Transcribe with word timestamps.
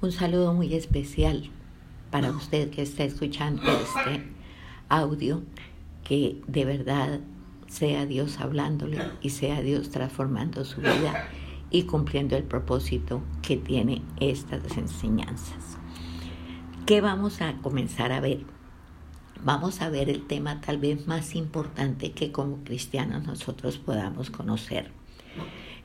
Un 0.00 0.12
saludo 0.12 0.54
muy 0.54 0.74
especial 0.74 1.50
para 2.12 2.30
usted 2.30 2.70
que 2.70 2.82
está 2.82 3.02
escuchando 3.02 3.62
este 3.64 4.28
audio, 4.88 5.42
que 6.04 6.40
de 6.46 6.64
verdad 6.64 7.18
sea 7.66 8.06
Dios 8.06 8.38
hablándole 8.38 9.00
y 9.22 9.30
sea 9.30 9.60
Dios 9.60 9.90
transformando 9.90 10.64
su 10.64 10.80
vida 10.80 11.28
y 11.72 11.82
cumpliendo 11.82 12.36
el 12.36 12.44
propósito 12.44 13.22
que 13.42 13.56
tiene 13.56 14.02
estas 14.20 14.78
enseñanzas. 14.78 15.78
¿Qué 16.86 17.00
vamos 17.00 17.42
a 17.42 17.56
comenzar 17.56 18.12
a 18.12 18.20
ver? 18.20 18.44
Vamos 19.42 19.82
a 19.82 19.90
ver 19.90 20.08
el 20.10 20.28
tema 20.28 20.60
tal 20.60 20.78
vez 20.78 21.08
más 21.08 21.34
importante 21.34 22.12
que 22.12 22.30
como 22.30 22.62
cristianos 22.62 23.26
nosotros 23.26 23.78
podamos 23.78 24.30
conocer. 24.30 24.92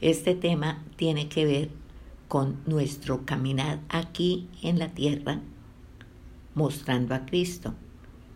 Este 0.01 0.35
tema 0.35 0.83
tiene 0.97 1.29
que 1.29 1.45
ver 1.45 1.82
con 2.33 2.57
nuestro 2.65 3.27
caminar 3.27 3.79
aquí 3.89 4.49
en 4.63 4.79
la 4.79 4.87
tierra 4.87 5.39
mostrando 6.55 7.13
a 7.13 7.27
Cristo. 7.27 7.75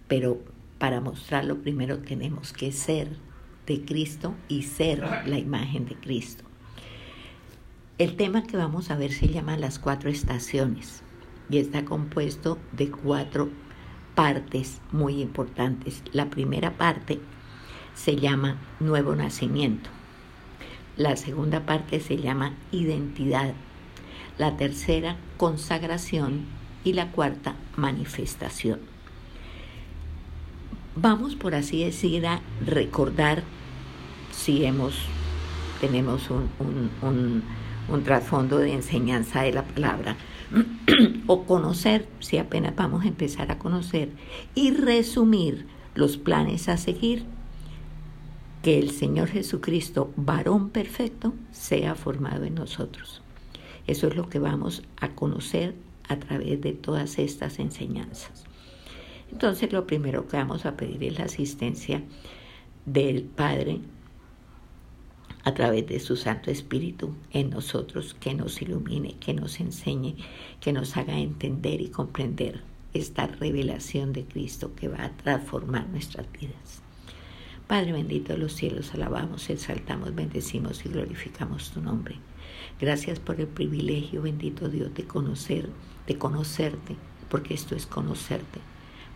Pero 0.07 0.39
para 0.77 1.01
mostrarlo 1.01 1.63
primero 1.63 1.97
tenemos 1.97 2.53
que 2.53 2.71
ser 2.71 3.09
de 3.65 3.83
Cristo 3.85 4.35
y 4.47 4.61
ser 4.61 4.99
la 5.25 5.39
imagen 5.39 5.87
de 5.87 5.95
Cristo. 5.95 6.43
El 7.97 8.15
tema 8.17 8.43
que 8.43 8.55
vamos 8.55 8.91
a 8.91 8.97
ver 8.97 9.11
se 9.11 9.29
llama 9.29 9.57
las 9.57 9.79
cuatro 9.79 10.11
estaciones 10.11 11.01
y 11.49 11.57
está 11.57 11.83
compuesto 11.83 12.59
de 12.73 12.91
cuatro 12.91 13.49
partes 14.13 14.79
muy 14.91 15.23
importantes. 15.23 16.03
La 16.13 16.29
primera 16.29 16.77
parte 16.77 17.19
se 17.95 18.15
llama 18.15 18.57
nuevo 18.79 19.15
nacimiento. 19.15 19.89
La 20.97 21.15
segunda 21.15 21.65
parte 21.65 21.99
se 21.99 22.17
llama 22.17 22.53
identidad. 22.71 23.55
La 24.37 24.57
tercera, 24.57 25.17
consagración. 25.37 26.45
Y 26.83 26.93
la 26.93 27.11
cuarta, 27.11 27.55
manifestación. 27.75 28.79
Vamos, 30.95 31.35
por 31.35 31.53
así 31.53 31.83
decir, 31.83 32.25
a 32.25 32.41
recordar 32.65 33.43
si 34.31 34.63
hemos, 34.63 34.95
tenemos 35.81 36.29
un, 36.29 36.49
un, 37.01 37.43
un 37.89 38.03
trasfondo 38.03 38.57
de 38.59 38.73
enseñanza 38.73 39.41
de 39.41 39.53
la 39.53 39.63
palabra, 39.63 40.15
o 41.27 41.43
conocer, 41.43 42.07
si 42.19 42.37
apenas 42.37 42.75
vamos 42.75 43.03
a 43.03 43.07
empezar 43.07 43.51
a 43.51 43.59
conocer, 43.59 44.09
y 44.55 44.71
resumir 44.71 45.67
los 45.95 46.17
planes 46.17 46.69
a 46.69 46.77
seguir, 46.77 47.25
que 48.63 48.79
el 48.79 48.91
Señor 48.91 49.29
Jesucristo, 49.29 50.11
varón 50.15 50.69
perfecto, 50.69 51.33
sea 51.51 51.95
formado 51.95 52.45
en 52.45 52.55
nosotros. 52.55 53.21
Eso 53.87 54.07
es 54.07 54.15
lo 54.15 54.29
que 54.29 54.39
vamos 54.39 54.83
a 54.99 55.15
conocer 55.15 55.73
a 56.07 56.17
través 56.17 56.61
de 56.61 56.73
todas 56.73 57.19
estas 57.19 57.59
enseñanzas. 57.59 58.43
Entonces 59.31 59.71
lo 59.73 59.87
primero 59.87 60.27
que 60.27 60.37
vamos 60.37 60.65
a 60.65 60.77
pedir 60.77 61.03
es 61.03 61.17
la 61.17 61.25
asistencia 61.25 62.03
del 62.85 63.23
Padre 63.23 63.81
a 65.43 65.53
través 65.53 65.87
de 65.87 65.99
su 65.99 66.17
Santo 66.17 66.51
Espíritu 66.51 67.15
en 67.31 67.49
nosotros, 67.49 68.15
que 68.19 68.33
nos 68.33 68.61
ilumine, 68.61 69.15
que 69.19 69.33
nos 69.33 69.59
enseñe, 69.61 70.15
que 70.59 70.73
nos 70.73 70.97
haga 70.97 71.17
entender 71.17 71.79
y 71.79 71.89
comprender 71.89 72.61
esta 72.93 73.27
revelación 73.27 74.11
de 74.11 74.25
Cristo 74.25 74.73
que 74.75 74.87
va 74.87 75.05
a 75.05 75.15
transformar 75.15 75.87
nuestras 75.89 76.29
vidas. 76.31 76.81
Padre 77.67 77.93
bendito 77.93 78.33
de 78.33 78.39
los 78.39 78.53
cielos, 78.53 78.93
alabamos, 78.93 79.49
exaltamos, 79.49 80.15
bendecimos 80.15 80.85
y 80.85 80.89
glorificamos 80.89 81.71
tu 81.71 81.81
nombre. 81.81 82.15
Gracias 82.79 83.19
por 83.19 83.39
el 83.39 83.47
privilegio, 83.47 84.21
bendito 84.21 84.69
Dios, 84.69 84.93
de 84.93 85.05
conocer, 85.05 85.69
de 86.05 86.17
conocerte, 86.17 86.95
porque 87.29 87.53
esto 87.53 87.75
es 87.75 87.85
conocerte. 87.85 88.59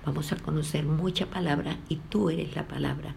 Vamos 0.05 0.31
a 0.31 0.37
conocer 0.37 0.85
mucha 0.85 1.27
palabra 1.27 1.77
y 1.87 1.97
tú 1.97 2.29
eres 2.29 2.55
la 2.55 2.67
palabra 2.67 3.15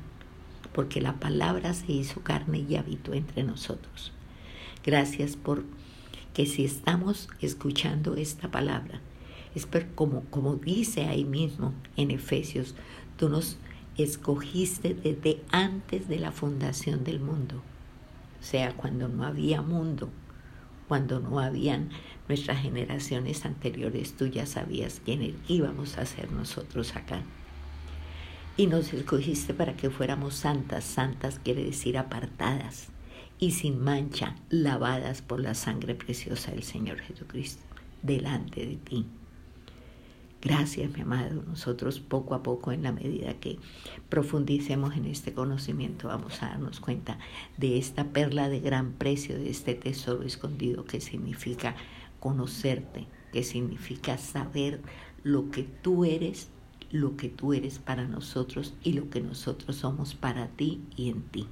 porque 0.74 1.00
la 1.00 1.14
palabra 1.14 1.72
se 1.72 1.92
hizo 1.92 2.20
carne 2.20 2.66
y 2.68 2.76
habitó 2.76 3.14
entre 3.14 3.44
nosotros. 3.44 4.12
Gracias 4.84 5.36
por 5.36 5.64
que 6.34 6.46
si 6.46 6.64
estamos 6.64 7.28
escuchando 7.40 8.16
esta 8.16 8.50
palabra, 8.50 9.00
como, 9.94 10.24
como 10.24 10.56
dice 10.56 11.04
ahí 11.04 11.24
mismo 11.24 11.72
en 11.96 12.10
Efesios, 12.10 12.74
tú 13.16 13.28
nos 13.28 13.56
escogiste 13.96 14.94
desde 14.94 15.40
antes 15.52 16.08
de 16.08 16.18
la 16.18 16.32
fundación 16.32 17.04
del 17.04 17.20
mundo, 17.20 17.62
o 18.40 18.44
sea, 18.44 18.72
cuando 18.76 19.08
no 19.08 19.24
había 19.24 19.62
mundo, 19.62 20.10
cuando 20.94 21.18
no 21.18 21.40
habían 21.40 21.88
nuestras 22.28 22.62
generaciones 22.62 23.44
anteriores, 23.44 24.16
tú 24.16 24.28
ya 24.28 24.46
sabías 24.46 25.02
quién 25.04 25.34
íbamos 25.48 25.98
a 25.98 26.06
ser 26.06 26.30
nosotros 26.30 26.94
acá 26.94 27.20
y 28.56 28.68
nos 28.68 28.92
escogiste 28.92 29.54
para 29.54 29.74
que 29.74 29.90
fuéramos 29.90 30.34
santas. 30.34 30.84
Santas 30.84 31.40
quiere 31.42 31.64
decir 31.64 31.98
apartadas 31.98 32.90
y 33.40 33.50
sin 33.50 33.80
mancha, 33.80 34.36
lavadas 34.50 35.20
por 35.20 35.40
la 35.40 35.54
sangre 35.56 35.96
preciosa 35.96 36.52
del 36.52 36.62
Señor 36.62 37.00
Jesucristo, 37.00 37.64
delante 38.00 38.64
de 38.64 38.76
ti. 38.76 39.04
Gracias, 40.44 40.92
mi 40.92 41.00
amado. 41.00 41.42
Nosotros 41.42 42.00
poco 42.00 42.34
a 42.34 42.42
poco, 42.42 42.70
en 42.70 42.82
la 42.82 42.92
medida 42.92 43.32
que 43.40 43.58
profundicemos 44.10 44.94
en 44.94 45.06
este 45.06 45.32
conocimiento, 45.32 46.08
vamos 46.08 46.42
a 46.42 46.48
darnos 46.48 46.80
cuenta 46.80 47.18
de 47.56 47.78
esta 47.78 48.04
perla 48.12 48.50
de 48.50 48.60
gran 48.60 48.92
precio, 48.92 49.38
de 49.38 49.48
este 49.48 49.74
tesoro 49.74 50.22
escondido 50.22 50.84
que 50.84 51.00
significa 51.00 51.74
conocerte, 52.20 53.06
que 53.32 53.42
significa 53.42 54.18
saber 54.18 54.82
lo 55.22 55.50
que 55.50 55.62
tú 55.62 56.04
eres 56.04 56.48
lo 56.94 57.16
que 57.16 57.28
tú 57.28 57.52
eres 57.52 57.80
para 57.80 58.06
nosotros 58.06 58.74
y 58.84 58.92
lo 58.92 59.10
que 59.10 59.20
nosotros 59.20 59.74
somos 59.74 60.14
para 60.14 60.46
ti 60.46 60.80
y 60.94 61.10
en 61.10 61.22
ti. 61.22 61.48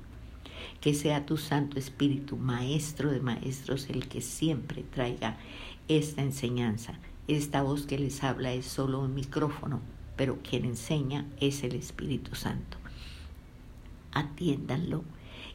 Que 0.80 0.94
sea 0.94 1.26
tu 1.26 1.36
Santo 1.36 1.80
Espíritu, 1.80 2.36
Maestro 2.36 3.10
de 3.10 3.18
Maestros, 3.18 3.90
el 3.90 4.06
que 4.06 4.20
siempre 4.20 4.84
traiga 4.84 5.38
esta 5.88 6.22
enseñanza. 6.22 7.00
Esta 7.28 7.62
voz 7.62 7.86
que 7.86 7.98
les 7.98 8.24
habla 8.24 8.52
es 8.52 8.66
solo 8.66 9.00
un 9.00 9.14
micrófono, 9.14 9.80
pero 10.16 10.38
quien 10.42 10.64
enseña 10.64 11.26
es 11.38 11.62
el 11.62 11.76
Espíritu 11.76 12.34
Santo. 12.34 12.78
Atiéndanlo 14.12 15.04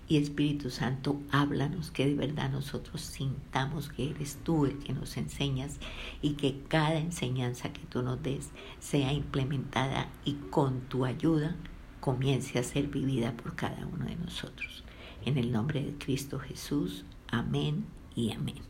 y 0.08 0.16
Espíritu 0.18 0.70
Santo, 0.70 1.20
háblanos 1.30 1.92
que 1.92 2.06
de 2.06 2.16
verdad 2.16 2.50
nosotros 2.50 3.02
sintamos 3.02 3.90
que 3.90 4.12
eres 4.12 4.38
tú 4.44 4.66
el 4.66 4.80
que 4.80 4.94
nos 4.94 5.18
enseñas 5.18 5.78
y 6.22 6.34
que 6.34 6.62
cada 6.70 6.98
enseñanza 6.98 7.74
que 7.74 7.86
tú 7.90 8.02
nos 8.02 8.24
des 8.24 8.50
sea 8.80 9.12
implementada 9.12 10.10
y 10.24 10.34
con 10.50 10.80
tu 10.82 11.04
ayuda 11.04 11.58
comience 12.00 12.58
a 12.58 12.64
ser 12.64 12.88
vivida 12.88 13.34
por 13.34 13.58
cada 13.58 13.86
uno 13.88 14.06
de 14.06 14.16
nosotros. 14.16 14.86
En 15.26 15.38
el 15.38 15.52
nombre 15.52 15.84
de 15.84 15.98
Cristo 15.98 16.40
Jesús, 16.40 17.04
amén 17.28 17.86
y 18.16 18.32
amén. 18.32 18.62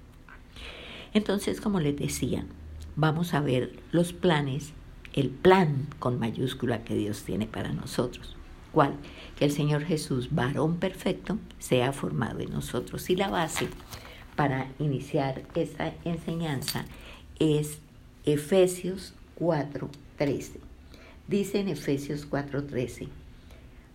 Entonces, 1.14 1.62
como 1.62 1.80
les 1.80 1.96
decía, 1.96 2.48
vamos 2.98 3.34
a 3.34 3.40
ver 3.40 3.80
los 3.92 4.12
planes, 4.12 4.74
el 5.14 5.30
plan 5.30 5.88
con 6.00 6.20
mayúscula 6.20 6.84
que 6.84 6.96
Dios 6.96 7.24
tiene 7.24 7.48
para 7.48 7.72
nosotros. 7.72 8.36
¿Cuál? 8.74 8.96
que 9.38 9.46
el 9.46 9.52
Señor 9.52 9.84
Jesús, 9.84 10.30
varón 10.32 10.78
perfecto, 10.78 11.38
sea 11.60 11.94
formado 11.94 12.40
en 12.40 12.52
nosotros. 12.52 13.10
Y 13.10 13.16
la 13.16 13.30
base 13.30 13.68
para 14.36 14.68
iniciar 14.80 15.44
esta 15.56 15.94
enseñanza 16.04 16.86
es 17.40 17.80
Efesios 18.26 19.14
4:13. 19.40 20.60
Dice 21.28 21.60
en 21.60 21.68
Efesios 21.68 22.28
4:13, 22.30 23.10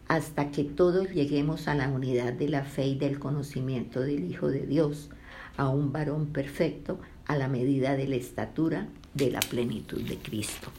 hasta 0.09 0.51
que 0.51 0.65
todos 0.65 1.11
lleguemos 1.11 1.67
a 1.67 1.75
la 1.75 1.89
unidad 1.89 2.33
de 2.33 2.49
la 2.49 2.65
fe 2.65 2.87
y 2.87 2.95
del 2.97 3.19
conocimiento 3.19 4.01
del 4.01 4.31
Hijo 4.31 4.49
de 4.49 4.67
Dios, 4.67 5.11
a 5.57 5.69
un 5.69 5.93
varón 5.93 6.27
perfecto, 6.27 6.99
a 7.27 7.37
la 7.37 7.49
medida 7.49 7.97
de 7.97 8.07
la 8.07 8.17
estatura 8.17 8.89
de 9.15 9.31
la 9.31 9.41
plenitud 9.41 10.01
de 10.01 10.17
Cristo. 10.17 10.71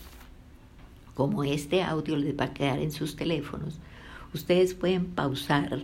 Como 1.14 1.44
este 1.44 1.84
audio 1.84 2.16
les 2.18 2.38
va 2.38 2.46
a 2.46 2.54
quedar 2.54 2.80
en 2.80 2.92
sus 2.92 3.16
teléfonos, 3.16 3.80
Ustedes 4.34 4.74
pueden 4.74 5.06
pausar, 5.06 5.84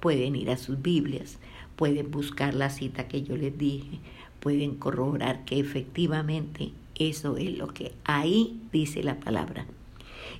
pueden 0.00 0.34
ir 0.34 0.50
a 0.50 0.56
sus 0.56 0.82
Biblias, 0.82 1.38
pueden 1.76 2.10
buscar 2.10 2.54
la 2.54 2.70
cita 2.70 3.06
que 3.06 3.22
yo 3.22 3.36
les 3.36 3.56
dije, 3.56 4.00
pueden 4.40 4.74
corroborar 4.74 5.44
que 5.44 5.60
efectivamente 5.60 6.72
eso 6.96 7.36
es 7.36 7.56
lo 7.56 7.68
que 7.68 7.92
ahí 8.04 8.60
dice 8.72 9.04
la 9.04 9.20
palabra. 9.20 9.66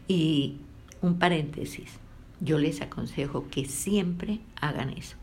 Y 0.09 0.57
un 1.01 1.21
paréntesis, 1.21 2.01
yo 2.41 2.59
les 2.59 2.83
aconsejo 2.83 3.47
que 3.49 3.67
siempre 3.67 4.41
hagan 4.61 4.91
eso. 4.91 5.17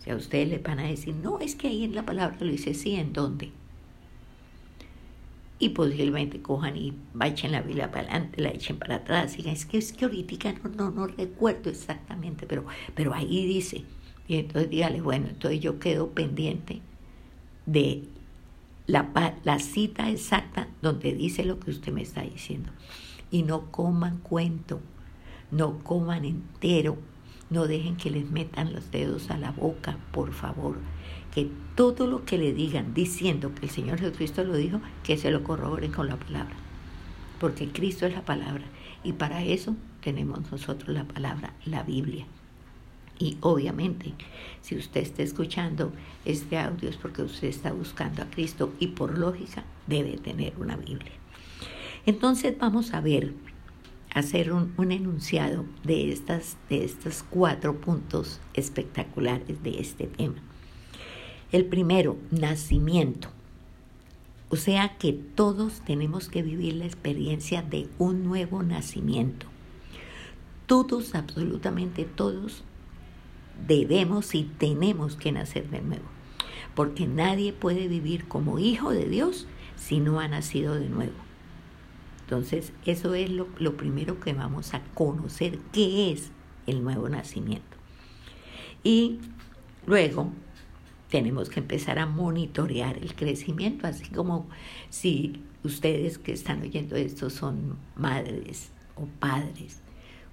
Si 0.00 0.10
a 0.10 0.16
ustedes 0.16 0.48
les 0.48 0.62
van 0.62 0.80
a 0.80 0.86
decir, 0.86 1.14
no, 1.14 1.38
es 1.38 1.54
que 1.54 1.68
ahí 1.68 1.84
en 1.84 1.94
la 1.94 2.04
palabra 2.04 2.36
lo 2.40 2.50
dice, 2.50 2.74
sí, 2.74 2.94
¿en 2.96 3.14
dónde? 3.14 3.52
Y 5.62 5.68
posiblemente 5.68 6.42
cojan 6.42 6.76
y 6.76 6.92
echen 7.24 7.52
la 7.52 7.62
Biblia 7.62 7.88
para 7.92 8.08
adelante, 8.08 8.42
la 8.42 8.48
echen 8.48 8.80
para 8.80 8.96
atrás. 8.96 9.38
Y 9.38 9.48
es 9.48 9.64
que 9.64 9.78
es 9.78 9.92
que 9.92 10.06
ahorita 10.06 10.54
no, 10.54 10.70
no, 10.70 10.90
no 10.90 11.06
recuerdo 11.06 11.70
exactamente, 11.70 12.48
pero, 12.48 12.64
pero 12.96 13.14
ahí 13.14 13.46
dice. 13.46 13.84
Y 14.26 14.38
entonces 14.38 14.70
dígale, 14.70 15.00
bueno, 15.00 15.28
entonces 15.28 15.60
yo 15.60 15.78
quedo 15.78 16.10
pendiente 16.10 16.80
de 17.64 18.02
la, 18.88 19.08
la 19.44 19.60
cita 19.60 20.10
exacta 20.10 20.66
donde 20.82 21.14
dice 21.14 21.44
lo 21.44 21.60
que 21.60 21.70
usted 21.70 21.92
me 21.92 22.02
está 22.02 22.22
diciendo. 22.22 22.72
Y 23.30 23.44
no 23.44 23.70
coman 23.70 24.18
cuento, 24.18 24.80
no 25.52 25.78
coman 25.84 26.24
entero, 26.24 26.98
no 27.50 27.68
dejen 27.68 27.94
que 27.94 28.10
les 28.10 28.28
metan 28.28 28.72
los 28.72 28.90
dedos 28.90 29.30
a 29.30 29.38
la 29.38 29.52
boca, 29.52 29.96
por 30.10 30.32
favor. 30.32 30.78
Que 31.34 31.50
todo 31.74 32.06
lo 32.06 32.24
que 32.24 32.38
le 32.38 32.52
digan 32.52 32.94
diciendo 32.94 33.54
que 33.54 33.66
el 33.66 33.70
Señor 33.70 33.98
Jesucristo 33.98 34.44
lo 34.44 34.54
dijo, 34.54 34.80
que 35.02 35.16
se 35.16 35.30
lo 35.30 35.42
corroboren 35.42 35.92
con 35.92 36.08
la 36.08 36.16
palabra. 36.16 36.54
Porque 37.40 37.68
Cristo 37.68 38.06
es 38.06 38.14
la 38.14 38.24
palabra. 38.24 38.64
Y 39.02 39.14
para 39.14 39.42
eso 39.42 39.74
tenemos 40.02 40.50
nosotros 40.50 40.90
la 40.90 41.04
palabra, 41.04 41.54
la 41.64 41.82
Biblia. 41.82 42.26
Y 43.18 43.36
obviamente, 43.40 44.14
si 44.60 44.76
usted 44.76 45.00
está 45.00 45.22
escuchando 45.22 45.92
este 46.24 46.58
audio 46.58 46.88
es 46.88 46.96
porque 46.96 47.22
usted 47.22 47.48
está 47.48 47.72
buscando 47.72 48.22
a 48.22 48.26
Cristo 48.26 48.72
y 48.80 48.88
por 48.88 49.16
lógica 49.16 49.64
debe 49.86 50.18
tener 50.18 50.54
una 50.58 50.76
Biblia. 50.76 51.12
Entonces 52.04 52.56
vamos 52.58 52.94
a 52.94 53.00
ver, 53.00 53.32
hacer 54.12 54.52
un, 54.52 54.74
enunciado 54.90 55.64
de, 55.84 56.12
estas, 56.12 56.56
de 56.68 56.84
estos 56.84 57.22
cuatro 57.22 57.80
puntos 57.80 58.40
espectaculares 58.54 59.62
de 59.62 59.80
este 59.80 60.06
tema. 60.06 60.34
El 61.52 61.66
primero, 61.66 62.16
nacimiento. 62.30 63.28
O 64.48 64.56
sea 64.56 64.96
que 64.98 65.12
todos 65.12 65.82
tenemos 65.84 66.28
que 66.28 66.42
vivir 66.42 66.74
la 66.74 66.86
experiencia 66.86 67.62
de 67.62 67.88
un 67.98 68.24
nuevo 68.24 68.62
nacimiento. 68.62 69.46
Todos, 70.66 71.14
absolutamente 71.14 72.04
todos, 72.04 72.64
debemos 73.66 74.34
y 74.34 74.44
tenemos 74.44 75.16
que 75.16 75.32
nacer 75.32 75.68
de 75.68 75.82
nuevo, 75.82 76.04
porque 76.74 77.06
nadie 77.06 77.52
puede 77.52 77.86
vivir 77.86 78.26
como 78.28 78.58
hijo 78.58 78.90
de 78.90 79.06
Dios 79.06 79.46
si 79.76 80.00
no 80.00 80.20
ha 80.20 80.28
nacido 80.28 80.74
de 80.74 80.88
nuevo. 80.88 81.12
Entonces, 82.22 82.72
eso 82.86 83.12
es 83.14 83.28
lo, 83.28 83.76
primero 83.76 84.20
que 84.20 84.32
vamos 84.32 84.72
a 84.72 84.80
conocer, 84.94 85.58
qué 85.70 86.12
es 86.12 86.30
el 86.66 86.82
nuevo 86.82 87.10
nacimiento. 87.10 87.76
Y 88.82 89.18
luego 89.86 90.32
tenemos 91.12 91.50
que 91.50 91.60
empezar 91.60 91.98
a 91.98 92.06
monitorear 92.06 92.96
el 92.96 93.14
crecimiento, 93.14 93.86
así 93.86 94.08
como 94.08 94.48
si 94.88 95.42
ustedes 95.62 96.16
que 96.16 96.32
están 96.32 96.62
oyendo 96.62 96.96
esto 96.96 97.28
son 97.28 97.76
madres 97.96 98.70
o 98.96 99.04
padres. 99.20 99.82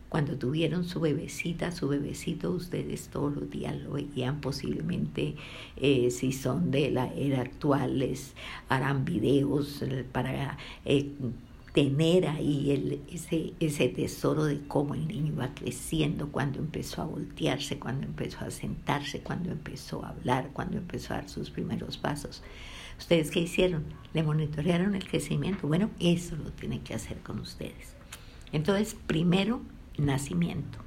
Cuando 0.07 0.37
tuvieron 0.37 0.85
su 0.85 1.01
bebecita, 1.01 1.73
su 1.73 1.89
bebecito, 1.89 2.51
ustedes 2.51 3.09
todos 3.09 3.35
los 3.35 3.49
días 3.49 3.75
lo 3.75 3.91
veían 3.91 4.39
posiblemente, 4.39 5.35
eh, 5.75 6.11
si 6.11 6.31
son 6.31 6.71
de 6.71 6.91
la 6.91 7.13
era 7.13 7.41
actual, 7.41 7.99
les 7.99 8.33
harán 8.69 9.03
videos 9.03 9.81
eh, 9.81 10.05
para 10.09 10.57
eh, 10.85 11.11
tener 11.73 12.27
ahí 12.27 12.71
el, 12.71 13.01
ese, 13.11 13.53
ese 13.59 13.89
tesoro 13.89 14.45
de 14.45 14.61
cómo 14.67 14.95
el 14.95 15.07
niño 15.07 15.33
iba 15.33 15.53
creciendo, 15.53 16.31
cuando 16.31 16.59
empezó 16.59 17.01
a 17.01 17.05
voltearse, 17.05 17.79
cuando 17.79 18.07
empezó 18.07 18.39
a 18.39 18.51
sentarse, 18.51 19.21
cuando 19.21 19.51
empezó 19.51 20.03
a 20.03 20.09
hablar, 20.09 20.49
cuando 20.53 20.77
empezó 20.77 21.13
a 21.13 21.17
dar 21.17 21.29
sus 21.29 21.49
primeros 21.49 21.97
pasos. 21.97 22.43
¿Ustedes 22.97 23.31
qué 23.31 23.41
hicieron? 23.41 23.85
¿Le 24.13 24.23
monitorearon 24.23 24.95
el 24.95 25.07
crecimiento? 25.07 25.67
Bueno, 25.67 25.89
eso 25.99 26.35
lo 26.35 26.51
tienen 26.51 26.81
que 26.81 26.93
hacer 26.93 27.19
con 27.19 27.39
ustedes. 27.39 27.95
Entonces, 28.51 28.95
primero, 29.07 29.61
nacimiento. 29.97 30.79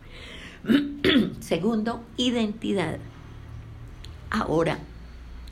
Segundo, 1.40 2.05
identidad. 2.17 2.99
Ahora 4.31 4.78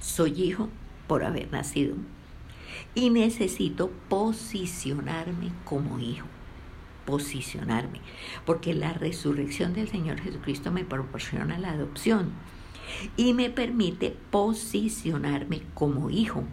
soy 0.00 0.42
hijo 0.42 0.68
por 1.06 1.24
haber 1.24 1.50
nacido 1.52 1.94
y 2.94 3.10
necesito 3.10 3.90
posicionarme 4.08 5.52
como 5.64 5.98
hijo. 5.98 6.26
Posicionarme. 7.06 8.00
Porque 8.44 8.74
la 8.74 8.92
resurrección 8.92 9.72
del 9.72 9.88
Señor 9.88 10.20
Jesucristo 10.20 10.70
me 10.70 10.84
proporciona 10.84 11.58
la 11.58 11.72
adopción 11.72 12.30
y 13.16 13.34
me 13.34 13.50
permite 13.50 14.16
posicionarme 14.30 15.62
como 15.74 16.10
hijo, 16.10 16.44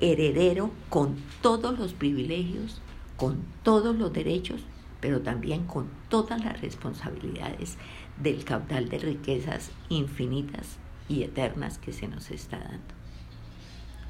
heredero 0.00 0.70
con 0.88 1.16
todos 1.42 1.78
los 1.78 1.92
privilegios, 1.92 2.80
con 3.16 3.38
todos 3.62 3.96
los 3.96 4.12
derechos 4.12 4.62
pero 5.00 5.20
también 5.20 5.64
con 5.64 5.88
todas 6.08 6.44
las 6.44 6.60
responsabilidades 6.60 7.76
del 8.20 8.44
caudal 8.44 8.88
de 8.88 8.98
riquezas 8.98 9.70
infinitas 9.88 10.78
y 11.08 11.22
eternas 11.22 11.78
que 11.78 11.92
se 11.92 12.08
nos 12.08 12.30
está 12.30 12.58
dando. 12.58 12.94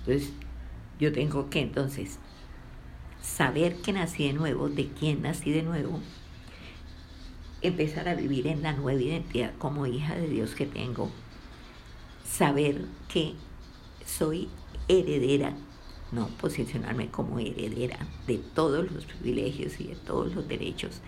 Entonces, 0.01 0.33
yo 0.99 1.13
tengo 1.13 1.51
que 1.51 1.61
entonces 1.61 2.19
saber 3.23 3.77
que 3.77 3.93
nací 3.93 4.27
de 4.27 4.33
nuevo, 4.33 4.69
de 4.69 4.89
quién 4.89 5.23
nací 5.23 5.51
de 5.51 5.63
nuevo, 5.63 6.01
empezar 7.63 8.09
a 8.09 8.15
vivir 8.15 8.47
en 8.47 8.63
la 8.63 8.73
nueva 8.73 9.01
identidad 9.01 9.53
como 9.59 9.87
hija 9.87 10.15
de 10.15 10.29
Dios 10.29 10.55
que 10.55 10.67
tengo, 10.67 11.11
saber 12.25 12.85
que 13.09 13.35
soy 14.05 14.49
heredera 14.89 15.55
no 16.13 16.29
posicionarme 16.41 17.09
como 17.09 17.39
heredera 17.39 17.99
de 18.27 18.39
todos 18.39 18.91
los 18.91 19.05
privilegios 19.05 19.81
y 19.81 19.89
de 19.89 19.97
todos 19.97 20.35
los 20.35 20.49
derechos, 20.49 21.01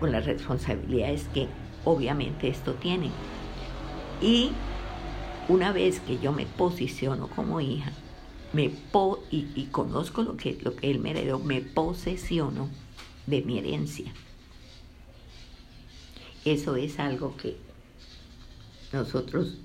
con 0.00 0.12
las 0.12 0.24
responsabilidades 0.24 1.28
que 1.34 1.46
obviamente 1.84 2.48
esto 2.48 2.74
tiene. 2.74 3.10
Y 4.22 4.52
una 5.48 5.72
vez 5.72 6.00
que 6.00 6.18
yo 6.18 6.32
me 6.32 6.44
posiciono 6.44 7.28
como 7.28 7.60
hija, 7.60 7.92
me 8.52 8.68
po 8.68 9.22
y, 9.30 9.64
conozco 9.70 10.22
lo 10.22 10.36
que, 10.36 10.58
lo 10.62 10.76
que 10.76 10.90
él 10.90 11.00
me 11.00 11.10
heredó, 11.10 11.38
me 11.38 11.60
posesiono 11.60 12.68
de 13.26 13.42
mi 13.42 13.58
herencia. 13.58 14.12
Eso 16.44 16.76
es 16.76 16.98
algo 16.98 17.36
que 17.36 17.56
nosotros 18.92 19.58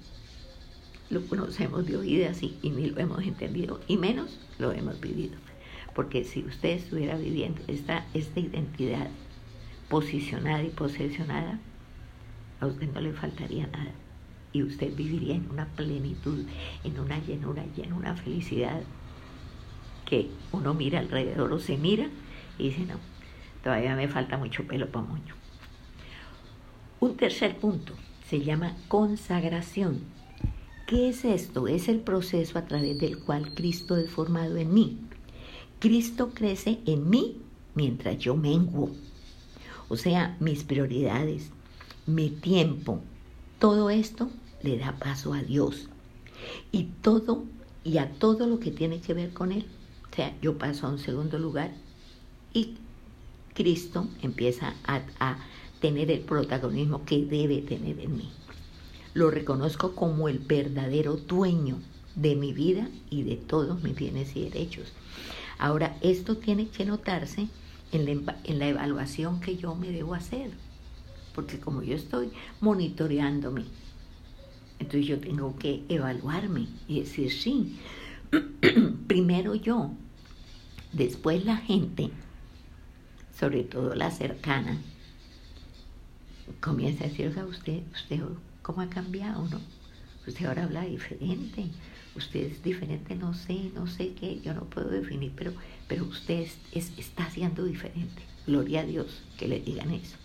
lo 1.10 1.26
conocemos 1.28 1.86
de 1.86 1.98
oídas 1.98 2.44
y, 2.44 2.58
y 2.62 2.72
ni 2.72 2.88
lo 2.90 3.00
hemos 3.00 3.24
entendido, 3.24 3.80
y 3.88 3.98
menos 3.98 4.40
lo 4.60 4.72
hemos 4.72 5.00
vivido. 5.00 5.36
Porque 5.94 6.24
si 6.24 6.44
usted 6.44 6.70
estuviera 6.70 7.18
viviendo 7.18 7.62
esta, 7.68 8.08
esta 8.14 8.40
identidad 8.40 9.10
posicionada 9.90 10.64
y 10.64 10.70
posesionada, 10.70 11.60
a 12.60 12.68
usted 12.68 12.92
no 12.92 13.02
le 13.02 13.14
faltaría 13.14 13.68
nada. 13.68 13.94
Y 14.54 14.64
usted 14.64 14.96
viviría 14.96 15.36
en 15.36 15.50
una 15.50 15.66
plenitud, 15.66 16.46
en 16.84 17.00
una 17.00 17.20
llenura 17.20 17.66
y 17.76 17.82
en 17.82 17.94
una 17.94 18.16
felicidad 18.16 18.82
que 20.06 20.30
uno 20.52 20.74
mira 20.74 21.00
alrededor 21.00 21.52
o 21.52 21.60
se 21.60 21.78
mira 21.78 22.08
y 22.60 22.70
dice, 22.70 22.86
no, 22.86 22.96
todavía 23.64 23.96
me 23.96 24.08
falta 24.08 24.38
mucho 24.38 24.66
pelo 24.68 24.90
para 24.92 25.08
moño. 25.08 25.34
Un 27.00 27.18
tercer 27.18 27.58
punto 27.58 27.94
se 28.30 28.42
llama 28.42 28.76
consagración. 28.88 30.02
¿Qué 30.86 31.10
es 31.10 31.26
esto? 31.26 31.68
Es 31.68 31.88
el 31.90 32.00
proceso 32.00 32.60
a 32.60 32.66
través 32.66 33.00
del 33.00 33.20
cual 33.20 33.56
Cristo 33.56 33.98
es 33.98 34.10
formado 34.10 34.58
en 34.58 34.74
mí. 34.74 35.00
Cristo 35.80 36.32
crece 36.34 36.80
en 36.86 37.10
mí 37.10 37.42
mientras 37.74 38.18
yo 38.20 38.36
menguo. 38.36 38.92
O 39.90 39.98
sea, 39.98 40.38
mis 40.40 40.64
prioridades, 40.64 41.52
mi 42.06 42.30
tiempo, 42.30 43.02
todo 43.60 43.90
esto 43.90 44.30
le 44.64 44.78
da 44.78 44.94
paso 44.94 45.34
a 45.34 45.44
Dios. 45.44 45.90
Y 46.72 46.86
todo, 47.02 47.44
y 47.84 47.98
a 48.00 48.12
todo 48.12 48.48
lo 48.48 48.60
que 48.60 48.72
tiene 48.72 49.00
que 49.00 49.14
ver 49.14 49.34
con 49.34 49.52
Él. 49.52 49.66
O 50.12 50.16
sea, 50.16 50.36
yo 50.42 50.58
paso 50.58 50.88
a 50.88 50.90
un 50.90 51.00
segundo 51.00 51.38
lugar 51.38 51.72
y 52.54 52.76
Cristo 53.54 54.08
empieza 54.22 54.74
a, 54.86 55.38
tener 55.80 56.12
el 56.12 56.22
protagonismo 56.22 57.04
que 57.04 57.26
debe 57.26 57.62
tener 57.62 58.00
en 58.00 58.16
mí. 58.16 58.30
Lo 59.14 59.30
reconozco 59.30 59.96
como 59.96 60.30
el 60.30 60.40
verdadero 60.40 61.18
dueño 61.18 61.78
de 62.16 62.38
mi 62.38 62.54
vida 62.54 62.88
y 63.10 63.24
de 63.24 63.36
todos 63.36 63.84
mis 63.84 63.94
bienes 63.94 64.34
y 64.38 64.46
derechos. 64.46 64.94
Ahora, 65.60 65.98
esto 66.00 66.38
tiene 66.38 66.70
que 66.70 66.86
notarse 66.86 67.50
en 67.92 68.26
la, 68.26 68.38
en 68.46 68.60
la 68.60 68.68
evaluación 68.70 69.42
que 69.42 69.58
yo 69.58 69.76
me 69.76 69.92
debo 69.92 70.14
hacer, 70.14 70.52
porque 71.36 71.60
como 71.60 71.84
yo 71.84 71.96
estoy 71.96 72.32
monitoreándome, 72.62 73.66
entonces 74.80 75.08
yo 75.08 75.20
tengo 75.20 75.58
que 75.58 75.84
evaluarme 75.90 76.68
y 76.88 77.00
decir, 77.00 77.32
sí, 77.32 77.80
primero 79.08 79.56
yo, 79.56 79.92
después 80.92 81.46
la 81.46 81.58
gente, 81.58 82.10
sobre 83.38 83.64
todo 83.64 83.96
la 83.96 84.12
cercana, 84.12 84.78
comienza 86.60 87.04
a 87.04 87.08
decir, 87.08 87.28
oiga, 87.28 87.46
usted, 87.46 87.82
usted 87.94 88.22
cómo 88.62 88.82
ha 88.82 88.90
cambiado, 88.90 89.48
¿no? 89.48 89.60
Usted 90.26 90.46
ahora 90.46 90.64
habla 90.64 90.86
diferente, 90.86 91.66
usted 92.16 92.52
es 92.52 92.64
diferente, 92.64 93.16
no 93.16 93.34
sé, 93.34 93.72
no 93.76 93.88
sé 93.88 94.14
qué, 94.14 94.40
yo 94.42 94.54
no 94.54 94.66
puedo 94.66 94.90
definir, 94.90 95.34
pero, 95.36 95.54
pero 95.88 96.06
usted 96.06 96.48
está 96.72 97.26
haciendo 97.26 97.66
diferente. 97.66 98.22
Gloria 98.48 98.82
a 98.82 98.86
Dios 98.86 99.22
que 99.38 99.48
le 99.48 99.60
digan 99.60 99.92
eso. 99.92 100.16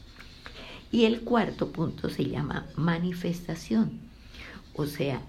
Y 0.90 1.04
el 1.04 1.20
cuarto 1.20 1.72
punto 1.72 2.08
se 2.08 2.26
llama 2.26 2.66
manifestación, 2.76 4.07
o 4.78 4.86
sea, 4.86 5.20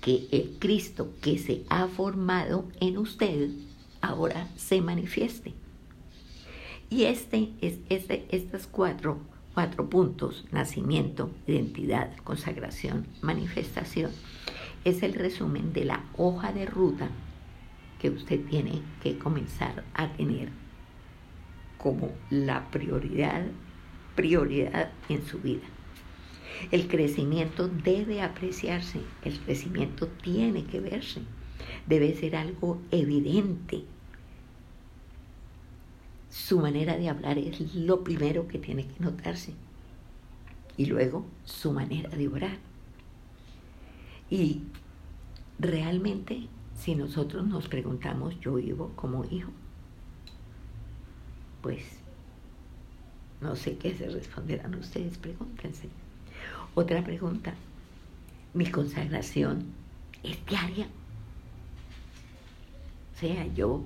que 0.00 0.28
el 0.30 0.56
Cristo 0.60 1.12
que 1.20 1.38
se 1.38 1.64
ha 1.68 1.88
formado 1.88 2.66
en 2.80 2.96
usted 2.96 3.50
ahora 4.00 4.48
se 4.56 4.80
manifieste. 4.80 5.54
Y 6.88 7.04
este 7.04 7.50
es 7.60 7.80
este, 7.88 8.26
estos 8.30 8.68
cuatro, 8.68 9.18
cuatro 9.54 9.90
puntos, 9.90 10.46
nacimiento, 10.52 11.32
identidad, 11.48 12.16
consagración, 12.18 13.08
manifestación, 13.22 14.12
es 14.84 15.02
el 15.02 15.14
resumen 15.14 15.72
de 15.72 15.84
la 15.84 16.04
hoja 16.16 16.52
de 16.52 16.64
ruta 16.64 17.10
que 18.00 18.10
usted 18.10 18.40
tiene 18.46 18.82
que 19.02 19.18
comenzar 19.18 19.82
a 19.94 20.12
tener 20.12 20.50
como 21.76 22.12
la 22.30 22.70
prioridad, 22.70 23.46
prioridad 24.14 24.92
en 25.08 25.26
su 25.26 25.40
vida. 25.40 25.66
El 26.70 26.88
crecimiento 26.88 27.68
debe 27.68 28.22
apreciarse, 28.22 29.00
el 29.24 29.38
crecimiento 29.40 30.08
tiene 30.08 30.64
que 30.64 30.80
verse, 30.80 31.20
debe 31.86 32.14
ser 32.14 32.36
algo 32.36 32.80
evidente. 32.90 33.84
Su 36.30 36.60
manera 36.60 36.96
de 36.96 37.08
hablar 37.08 37.38
es 37.38 37.74
lo 37.74 38.04
primero 38.04 38.48
que 38.48 38.58
tiene 38.58 38.86
que 38.86 39.00
notarse 39.00 39.54
y 40.76 40.86
luego 40.86 41.26
su 41.44 41.72
manera 41.72 42.10
de 42.10 42.28
orar. 42.28 42.58
Y 44.30 44.62
realmente 45.58 46.48
si 46.78 46.94
nosotros 46.94 47.46
nos 47.46 47.66
preguntamos, 47.68 48.38
¿yo 48.40 48.54
vivo 48.54 48.92
como 48.94 49.24
hijo? 49.24 49.50
Pues 51.60 51.82
no 53.40 53.56
sé 53.56 53.76
qué 53.76 53.94
se 53.94 54.08
responderán 54.08 54.74
ustedes, 54.76 55.18
pregúntense. 55.18 55.88
Otra 56.80 57.02
pregunta, 57.02 57.54
¿mi 58.54 58.70
consagración 58.70 59.64
es 60.22 60.38
diaria? 60.46 60.86
O 63.16 63.18
sea, 63.18 63.52
yo 63.52 63.82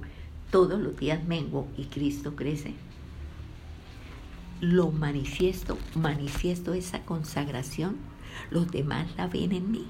todos 0.50 0.78
los 0.78 0.94
días 0.98 1.24
mengo 1.24 1.66
y 1.78 1.86
Cristo 1.86 2.36
crece. 2.36 2.74
Lo 4.60 4.90
manifiesto, 4.90 5.78
manifiesto 5.94 6.74
esa 6.74 7.02
consagración, 7.06 7.96
los 8.50 8.70
demás 8.70 9.08
la 9.16 9.26
ven 9.26 9.52
en 9.52 9.70
mí. 9.70 9.86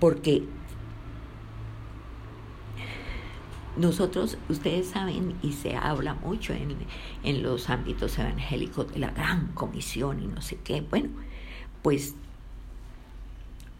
Porque 0.00 0.48
nosotros, 3.78 4.38
ustedes 4.48 4.88
saben, 4.88 5.34
y 5.42 5.52
se 5.52 5.76
habla 5.76 6.14
mucho 6.14 6.52
en, 6.52 6.76
en, 7.22 7.42
los 7.42 7.70
ámbitos 7.70 8.18
evangélicos 8.18 8.92
de 8.92 8.98
la 8.98 9.10
gran 9.10 9.52
comisión 9.54 10.22
y 10.22 10.26
no 10.26 10.42
sé 10.42 10.58
qué, 10.62 10.80
bueno, 10.80 11.10
pues, 11.82 12.14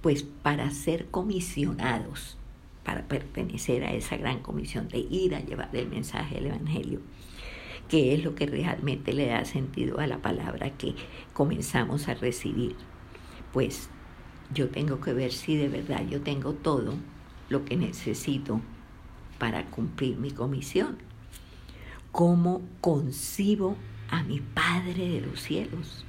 pues 0.01 0.23
para 0.23 0.71
ser 0.71 1.07
comisionados, 1.07 2.39
para 2.85 3.03
pertenecer 3.07 3.85
a 3.85 3.93
esa 3.93 4.17
gran 4.17 4.39
comisión 4.39 4.89
de 4.89 4.99
ir 4.99 5.35
a 5.35 5.41
llevar 5.41 5.75
el 5.75 5.89
mensaje 5.89 6.37
del 6.37 6.47
Evangelio, 6.47 7.01
que 7.89 8.15
es 8.15 8.23
lo 8.23 8.35
que 8.35 8.47
realmente 8.47 9.13
le 9.13 9.27
da 9.27 9.45
sentido 9.45 9.99
a 9.99 10.07
la 10.07 10.19
palabra 10.19 10.71
que 10.71 10.95
comenzamos 11.33 12.09
a 12.09 12.15
recibir, 12.15 12.77
pues 13.53 13.91
yo 14.55 14.69
tengo 14.69 15.01
que 15.01 15.13
ver 15.13 15.33
si 15.33 15.57
de 15.57 15.69
verdad 15.69 16.07
yo 16.09 16.23
tengo 16.23 16.53
todo 16.53 16.95
lo 17.49 17.65
que 17.65 17.77
necesito 17.77 18.61
para 19.39 19.67
cumplir 19.67 20.17
mi 20.17 20.31
comisión. 20.31 20.99
¿Cómo 22.13 22.63
concibo 22.81 23.77
a 24.11 24.23
mi 24.23 24.41
Padre 24.41 25.09
de 25.09 25.21
los 25.21 25.41
cielos? 25.41 26.05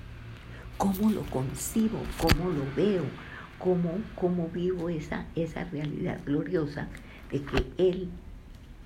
¿Cómo 0.77 1.12
lo 1.12 1.24
concibo? 1.24 2.01
¿Cómo 2.17 2.50
lo 2.50 2.63
veo? 2.75 3.03
¿Cómo, 3.59 4.00
cómo 4.15 4.48
vivo 4.48 4.89
esa, 4.89 5.25
esa 5.36 5.65
realidad 5.65 6.19
gloriosa 6.25 6.88
de 7.31 7.43
que 7.43 7.65
Él, 7.77 8.09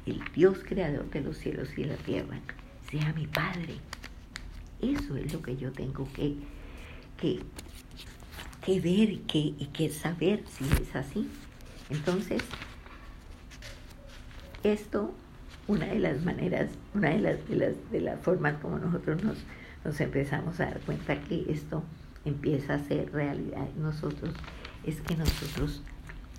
el 0.05 0.21
Dios 0.33 0.59
creador 0.67 1.09
de 1.11 1.21
los 1.21 1.37
cielos 1.37 1.69
y 1.77 1.83
la 1.83 1.95
tierra, 1.97 2.39
sea 2.89 3.13
mi 3.13 3.27
Padre? 3.27 3.75
Eso 4.81 5.15
es 5.15 5.31
lo 5.31 5.41
que 5.41 5.55
yo 5.55 5.71
tengo 5.71 6.07
que, 6.13 6.35
que 7.17 7.39
que 8.63 8.79
ver 8.79 9.09
y 9.09 9.17
que, 9.27 9.39
y 9.39 9.69
que 9.73 9.89
saber 9.89 10.43
si 10.47 10.63
es 10.81 10.95
así. 10.95 11.27
Entonces, 11.89 12.41
esto, 14.63 15.13
una 15.67 15.85
de 15.85 15.99
las 15.99 16.23
maneras, 16.23 16.69
una 16.93 17.09
de 17.09 17.19
las, 17.19 17.47
de 17.47 17.55
las, 17.55 17.91
de 17.91 18.01
las 18.01 18.19
formas 18.21 18.55
como 18.61 18.79
nosotros 18.79 19.23
nos, 19.23 19.37
nos 19.85 19.99
empezamos 20.01 20.59
a 20.59 20.65
dar 20.65 20.79
cuenta 20.81 21.19
que 21.21 21.45
esto 21.49 21.83
empieza 22.25 22.75
a 22.75 22.79
ser 22.79 23.11
realidad 23.11 23.67
en 23.75 23.83
nosotros, 23.83 24.33
es 24.83 25.01
que 25.01 25.15
nosotros, 25.15 25.83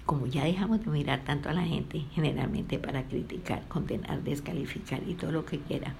como 0.06 0.26
ya 0.26 0.44
dejamos 0.44 0.84
de 0.84 0.90
mirar 0.90 1.24
tanto 1.24 1.48
a 1.48 1.54
la 1.54 1.62
gente, 1.62 2.00
generalmente 2.12 2.78
para 2.78 3.04
criticar, 3.04 3.66
condenar, 3.68 4.22
descalificar 4.22 5.02
y 5.06 5.14
todo 5.14 5.32
lo 5.32 5.44
que 5.44 5.60
quiera, 5.60 5.94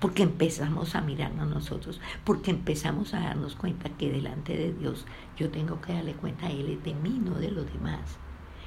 porque 0.00 0.24
empezamos 0.24 0.96
a 0.96 1.00
mirarnos 1.00 1.48
nosotros, 1.48 2.00
porque 2.24 2.50
empezamos 2.50 3.14
a 3.14 3.20
darnos 3.20 3.54
cuenta 3.54 3.88
que 3.90 4.10
delante 4.10 4.56
de 4.56 4.72
Dios 4.72 5.06
yo 5.36 5.50
tengo 5.50 5.80
que 5.80 5.92
darle 5.92 6.14
cuenta 6.14 6.46
a 6.46 6.50
Él 6.50 6.80
de 6.82 6.94
mí, 6.94 7.20
no 7.24 7.36
de 7.36 7.50
los 7.50 7.72
demás. 7.72 8.00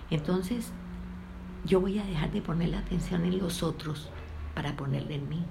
Entonces, 0.10 0.72
yo 1.66 1.82
voy 1.82 2.00
a 2.00 2.06
dejar 2.06 2.32
de 2.32 2.42
poner 2.42 2.70
la 2.70 2.80
atención 2.80 3.26
en 3.26 3.40
los 3.40 3.64
otros 3.64 4.10
para 4.54 4.76
ponerla 4.76 5.16
en 5.16 5.28
mí 5.28 5.44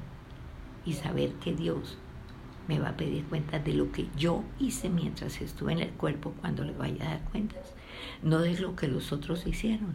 y 0.87 0.92
saber 0.92 1.33
que 1.35 1.54
Dios 1.54 1.99
me 2.68 2.78
va 2.78 2.90
a 2.90 2.97
pedir 2.97 3.25
cuentas 3.25 3.64
de 3.64 3.75
lo 3.75 3.90
que 3.92 4.06
yo 4.16 4.42
hice 4.59 4.88
mientras 4.88 5.40
estuve 5.40 5.73
en 5.73 5.80
el 5.80 5.90
cuerpo 5.90 6.33
cuando 6.40 6.64
le 6.64 6.73
vaya 6.73 7.04
a 7.04 7.11
dar 7.11 7.25
cuentas, 7.25 7.75
no 8.23 8.38
de 8.38 8.59
lo 8.59 8.76
que 8.76 8.88
los 8.88 9.12
otros 9.12 9.47
hicieron. 9.47 9.94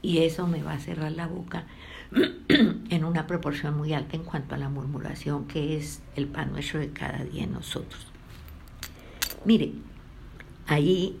Y 0.00 0.18
eso 0.18 0.46
me 0.46 0.62
va 0.62 0.74
a 0.74 0.78
cerrar 0.78 1.12
la 1.12 1.26
boca 1.26 1.66
en 2.48 3.04
una 3.04 3.26
proporción 3.26 3.76
muy 3.76 3.94
alta 3.94 4.16
en 4.16 4.24
cuanto 4.24 4.54
a 4.54 4.58
la 4.58 4.68
murmuración, 4.68 5.46
que 5.46 5.76
es 5.76 6.02
el 6.14 6.26
pan 6.26 6.52
nuestro 6.52 6.78
de 6.78 6.90
cada 6.90 7.24
día 7.24 7.44
en 7.44 7.52
nosotros. 7.52 8.06
Mire, 9.44 9.72
ahí 10.66 11.18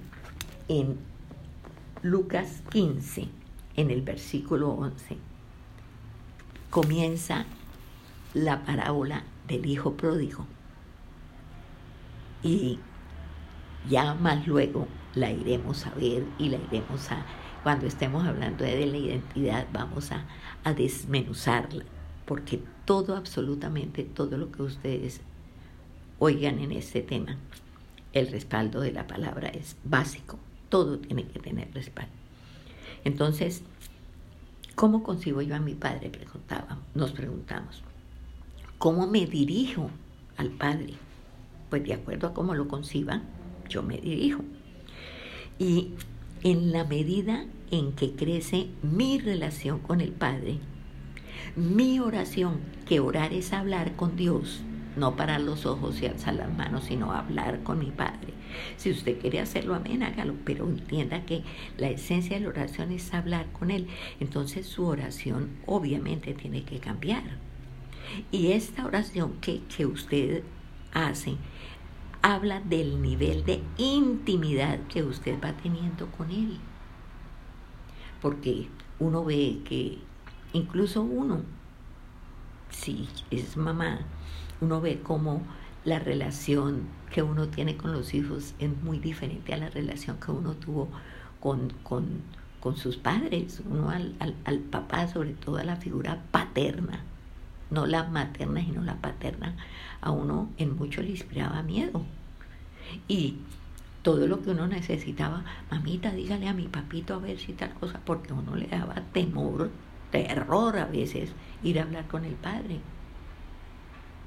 en 0.68 0.98
Lucas 2.02 2.62
15, 2.70 3.28
en 3.76 3.90
el 3.90 4.02
versículo 4.02 4.70
11, 4.70 5.16
comienza 6.70 7.46
la 8.34 8.64
parábola 8.64 9.24
del 9.48 9.66
hijo 9.66 9.94
pródigo. 9.94 10.46
Y 12.42 12.78
ya 13.88 14.14
más 14.14 14.46
luego 14.46 14.86
la 15.14 15.30
iremos 15.30 15.86
a 15.86 15.94
ver 15.94 16.24
y 16.38 16.48
la 16.48 16.58
iremos 16.58 17.10
a 17.10 17.24
cuando 17.64 17.86
estemos 17.86 18.26
hablando 18.26 18.62
de 18.62 18.86
la 18.86 18.96
identidad, 18.98 19.66
vamos 19.72 20.10
a, 20.12 20.26
desmenuzarla, 20.74 21.84
porque 22.26 22.62
todo, 22.84 23.16
absolutamente 23.16 24.04
todo 24.04 24.36
lo 24.36 24.52
que 24.52 24.62
ustedes 24.62 25.22
oigan 26.18 26.58
en 26.58 26.72
este 26.72 27.00
tema, 27.00 27.38
el 28.12 28.30
respaldo 28.30 28.80
de 28.80 28.92
la 28.92 29.06
palabra 29.06 29.48
es 29.48 29.76
básico, 29.82 30.38
todo 30.68 30.98
tiene 30.98 31.26
que 31.26 31.40
tener 31.40 31.72
respaldo. 31.72 32.12
Entonces, 33.04 33.62
¿cómo 34.74 35.02
concibo 35.02 35.42
yo 35.42 35.54
a 35.54 35.60
mi 35.60 35.74
padre? 35.74 36.10
Preguntábamos, 36.10 36.84
nos 36.94 37.12
preguntamos. 37.12 37.82
¿Cómo 38.78 39.06
me 39.06 39.26
dirijo 39.26 39.90
al 40.36 40.50
padre? 40.50 40.94
Pues 41.70 41.84
de 41.84 41.94
acuerdo 41.94 42.28
a 42.28 42.34
cómo 42.34 42.54
lo 42.54 42.68
conciba, 42.68 43.22
yo 43.68 43.82
me 43.82 43.98
dirijo. 43.98 44.42
Y 45.58 45.92
en 46.42 46.72
la 46.72 46.84
medida 46.84 47.46
en 47.70 47.92
que 47.92 48.12
crece 48.12 48.68
mi 48.82 49.18
relación 49.18 49.78
con 49.78 50.00
el 50.00 50.12
Padre, 50.12 50.58
mi 51.56 52.00
oración, 52.00 52.58
que 52.86 53.00
orar 53.00 53.32
es 53.32 53.52
hablar 53.52 53.96
con 53.96 54.16
Dios, 54.16 54.62
no 54.96 55.16
parar 55.16 55.40
los 55.40 55.66
ojos 55.66 56.00
y 56.02 56.06
alzar 56.06 56.34
las 56.34 56.52
manos, 56.54 56.84
sino 56.84 57.12
hablar 57.12 57.62
con 57.62 57.78
mi 57.78 57.90
Padre. 57.90 58.34
Si 58.76 58.90
usted 58.90 59.18
quiere 59.20 59.40
hacerlo, 59.40 59.74
amén, 59.74 60.02
hágalo, 60.02 60.34
pero 60.44 60.68
entienda 60.68 61.24
que 61.24 61.42
la 61.78 61.88
esencia 61.88 62.36
de 62.36 62.42
la 62.42 62.50
oración 62.50 62.92
es 62.92 63.12
hablar 63.14 63.46
con 63.52 63.70
Él. 63.70 63.86
Entonces 64.20 64.66
su 64.66 64.86
oración 64.86 65.50
obviamente 65.66 66.34
tiene 66.34 66.64
que 66.64 66.78
cambiar. 66.78 67.22
Y 68.30 68.52
esta 68.52 68.84
oración 68.84 69.34
que, 69.40 69.60
que 69.74 69.86
usted 69.86 70.42
hace 70.92 71.36
habla 72.22 72.60
del 72.60 73.02
nivel 73.02 73.44
de 73.44 73.62
intimidad 73.76 74.78
que 74.88 75.02
usted 75.02 75.38
va 75.42 75.52
teniendo 75.52 76.06
con 76.12 76.30
Él. 76.30 76.58
Porque 78.22 78.68
uno 78.98 79.26
ve 79.26 79.60
que 79.66 79.98
incluso 80.54 81.02
uno, 81.02 81.42
si 82.70 83.06
es 83.30 83.58
mamá, 83.58 83.98
uno 84.62 84.80
ve 84.80 85.00
como 85.00 85.42
la 85.84 85.98
relación 85.98 86.82
que 87.12 87.22
uno 87.22 87.48
tiene 87.48 87.76
con 87.76 87.92
los 87.92 88.14
hijos 88.14 88.54
es 88.58 88.70
muy 88.82 88.98
diferente 88.98 89.54
a 89.54 89.58
la 89.58 89.70
relación 89.70 90.18
que 90.18 90.30
uno 90.30 90.54
tuvo 90.54 90.88
con, 91.40 91.72
con, 91.82 92.76
sus 92.76 92.96
padres, 92.96 93.60
uno 93.68 93.90
al, 93.90 94.14
al, 94.18 94.34
al 94.46 94.58
papá, 94.58 95.06
sobre 95.06 95.34
todo 95.34 95.58
a 95.58 95.64
la 95.64 95.76
figura 95.76 96.22
paterna 96.30 97.04
no 97.74 97.86
la 97.86 98.04
materna, 98.04 98.60
sino 98.60 98.82
la 98.82 98.96
paterna, 98.96 99.56
a 100.00 100.10
uno 100.10 100.50
en 100.56 100.76
mucho 100.76 101.02
le 101.02 101.10
inspiraba 101.10 101.62
miedo. 101.62 102.02
Y 103.08 103.38
todo 104.02 104.26
lo 104.26 104.42
que 104.42 104.50
uno 104.50 104.66
necesitaba, 104.66 105.44
mamita, 105.70 106.12
dígale 106.12 106.48
a 106.48 106.54
mi 106.54 106.68
papito 106.68 107.14
a 107.14 107.18
ver 107.18 107.38
si 107.38 107.52
tal 107.52 107.74
cosa, 107.74 108.00
porque 108.04 108.32
uno 108.32 108.54
le 108.54 108.66
daba 108.66 108.94
temor, 109.12 109.70
terror 110.10 110.78
a 110.78 110.86
veces 110.86 111.32
ir 111.62 111.80
a 111.80 111.82
hablar 111.82 112.06
con 112.06 112.24
el 112.24 112.34
padre. 112.34 112.80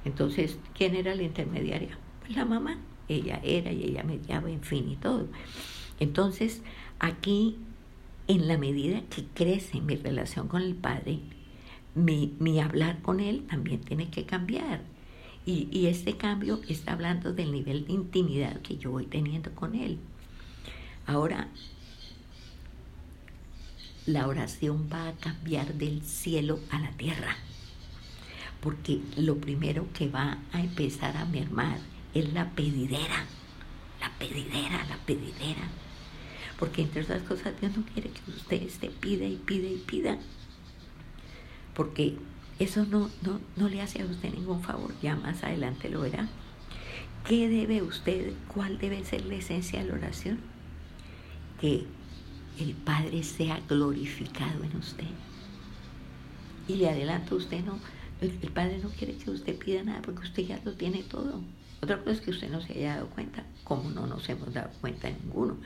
Entonces, 0.08 0.58
¿quién 0.74 0.96
era 0.96 1.14
la 1.16 1.24
intermediaria? 1.24 1.98
Pues 2.22 2.34
la 2.34 2.46
mamá. 2.46 2.80
Ella 3.10 3.42
era 3.44 3.74
y 3.74 3.84
ella 3.84 4.04
mediaba, 4.04 4.50
en 4.50 4.62
fin, 4.62 4.90
y 4.90 4.96
todo. 4.96 5.28
Entonces, 6.00 6.62
aquí, 6.98 7.58
en 8.28 8.48
la 8.48 8.58
medida 8.58 9.02
que 9.10 9.26
crece 9.34 9.82
mi 9.82 9.98
relación 9.98 10.48
con 10.48 10.62
el 10.62 10.76
padre, 10.76 11.20
mi, 11.94 12.34
mi 12.40 12.62
hablar 12.62 13.02
con 13.02 13.20
él 13.20 13.46
también 13.48 13.82
tiene 13.82 14.10
que 14.10 14.26
cambiar. 14.26 14.82
Y, 15.46 15.68
y 15.72 15.88
este 15.88 16.16
cambio 16.16 16.62
está 16.70 16.94
hablando 16.94 17.34
del 17.34 17.52
nivel 17.52 17.86
de 17.86 17.94
intimidad 17.94 18.62
que 18.62 18.78
yo 18.78 18.92
voy 18.92 19.08
teniendo 19.08 19.54
con 19.56 19.76
él. 19.76 20.00
Ahora, 21.06 21.50
la 24.06 24.26
oración 24.28 24.90
va 24.92 25.10
a 25.10 25.14
cambiar 25.14 25.74
del 25.74 26.02
cielo 26.02 26.60
a 26.70 26.80
la 26.80 26.92
tierra 26.92 27.36
porque 28.62 29.02
lo 29.16 29.38
primero 29.38 29.88
que 29.94 30.10
va 30.10 30.40
a 30.52 30.62
empezar 30.62 31.16
a 31.18 31.26
mermar 31.26 31.78
es 32.14 32.34
la 32.34 32.50
pedidera, 32.52 33.26
la 34.00 34.12
pedidera, 34.18 34.86
la 34.90 34.98
pedidera. 35.06 35.68
Porque 36.58 36.82
entre 36.82 37.04
otras 37.04 37.22
cosas 37.24 37.60
Dios 37.62 37.78
no 37.78 37.84
quiere 37.86 38.10
que 38.10 38.32
usted 38.32 38.64
esté 38.64 38.90
pida 38.90 39.26
y 39.26 39.36
pida 39.36 39.68
y 39.68 39.78
pida. 39.78 40.18
Porque 41.76 42.18
eso 42.60 42.86
no, 42.86 43.10
no, 43.22 43.40
no 43.56 43.70
le 43.70 43.82
hace 43.82 44.02
a 44.02 44.06
usted 44.06 44.34
ningún 44.34 44.64
favor, 44.64 44.94
ya 45.02 45.16
más 45.16 45.44
adelante 45.44 45.90
lo 45.90 46.02
verá. 46.02 46.28
¿Qué 47.28 47.48
debe 47.50 47.84
usted, 47.84 48.34
cuál 48.48 48.80
debe 48.80 49.04
ser 49.04 49.26
la 49.26 49.36
esencia 49.36 49.80
de 49.84 49.90
la 49.90 49.96
oración? 49.96 50.40
Que 51.62 51.86
el 52.60 52.74
Padre 52.74 53.22
sea 53.24 53.60
glorificado 53.68 54.64
en 54.64 54.78
usted. 54.78 55.08
Y 56.68 56.76
le 56.76 56.90
adelanto, 56.90 57.36
usted 57.36 57.64
no, 57.64 57.80
el, 58.22 58.32
Padre 58.52 58.80
no 58.82 58.90
quiere 58.90 59.16
que 59.16 59.30
usted 59.30 59.58
pida 59.58 59.84
nada 59.84 60.02
porque 60.02 60.24
usted 60.24 60.44
ya 60.44 60.60
lo 60.64 60.74
tiene 60.74 61.04
todo. 61.04 61.42
Otra 61.82 62.00
cosa 62.00 62.12
es 62.12 62.22
que 62.22 62.32
usted 62.32 62.50
no 62.50 62.62
se 62.62 62.74
haya 62.74 62.96
dado 62.96 63.10
cuenta, 63.10 63.46
como 63.64 63.90
no 63.92 64.08
nos 64.08 64.28
hemos 64.30 64.54
dado 64.54 64.72
cuenta 64.82 65.10
ninguno. 65.10 65.58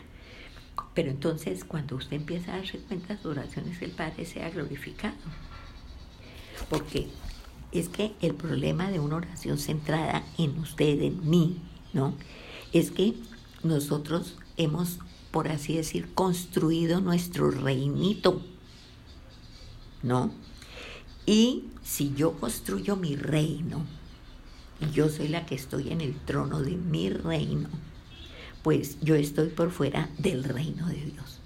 Pero 0.94 1.10
entonces, 1.10 1.64
cuando 1.64 1.96
usted 1.96 2.18
empieza 2.18 2.54
a 2.54 2.58
darse 2.58 2.80
cuenta, 2.80 3.18
su 3.18 3.30
oración 3.30 3.68
es 3.70 3.80
que 3.80 3.86
el 3.86 3.92
Padre 3.92 4.26
sea 4.26 4.50
glorificado. 4.50 5.16
Porque 6.70 7.08
es 7.72 7.88
que 7.88 8.14
el 8.22 8.36
problema 8.36 8.92
de 8.92 9.00
una 9.00 9.18
oración 9.18 9.58
centrada 9.58 10.24
en 10.38 10.58
usted, 10.60 11.02
en 11.02 11.30
mí, 11.30 11.58
¿no? 11.94 12.16
Es 12.74 12.92
que 12.92 13.16
nosotros 13.64 14.36
hemos, 14.58 15.00
por 15.32 15.48
así 15.48 15.78
decir, 15.78 16.14
construido 16.14 17.00
nuestro 17.00 17.52
reinito, 17.52 18.42
¿no? 20.04 20.32
Y 21.26 21.71
si 21.84 22.14
yo 22.14 22.34
construyo 22.40 22.96
mi 22.96 23.16
reino, 23.16 23.86
y 24.80 24.92
yo 24.92 25.10
soy 25.10 25.28
la 25.28 25.46
que 25.46 25.56
estoy 25.56 25.90
en 25.90 26.02
el 26.02 26.16
trono 26.16 26.62
de 26.62 26.72
mi 26.72 27.10
reino, 27.10 27.70
pues 28.64 29.00
yo 29.02 29.16
estoy 29.16 29.50
por 29.50 29.72
fuera 29.72 30.10
del 30.18 30.44
reino 30.44 30.88
de 30.88 31.06
Dios. 31.06 31.40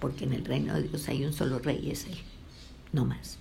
Porque 0.00 0.24
en 0.24 0.34
el 0.34 0.44
reino 0.44 0.74
de 0.74 0.88
Dios 0.88 1.08
hay 1.08 1.24
un 1.24 1.32
solo 1.32 1.58
rey, 1.58 1.90
es 1.90 2.04
Él, 2.04 2.18
no 2.92 3.04
más. 3.04 3.38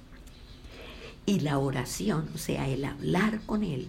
Y 1.25 1.41
la 1.41 1.57
oración, 1.57 2.29
o 2.33 2.38
sea, 2.38 2.67
el 2.69 2.85
hablar 2.85 3.41
con 3.45 3.63
Él, 3.63 3.88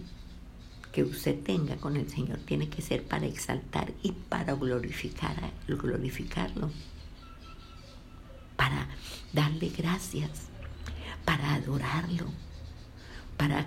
que 0.91 1.03
usted 1.03 1.41
tenga 1.41 1.77
con 1.77 1.97
el 1.97 2.09
Señor, 2.09 2.39
tiene 2.39 2.69
que 2.69 2.81
ser 2.81 3.03
para 3.03 3.25
exaltar 3.25 3.93
y 4.03 4.13
para 4.13 4.53
glorificar, 4.53 5.35
glorificarlo, 5.67 6.69
para 8.55 8.87
darle 9.33 9.69
gracias 9.69 10.49
para 11.25 11.55
adorarlo, 11.55 12.25
para, 13.37 13.65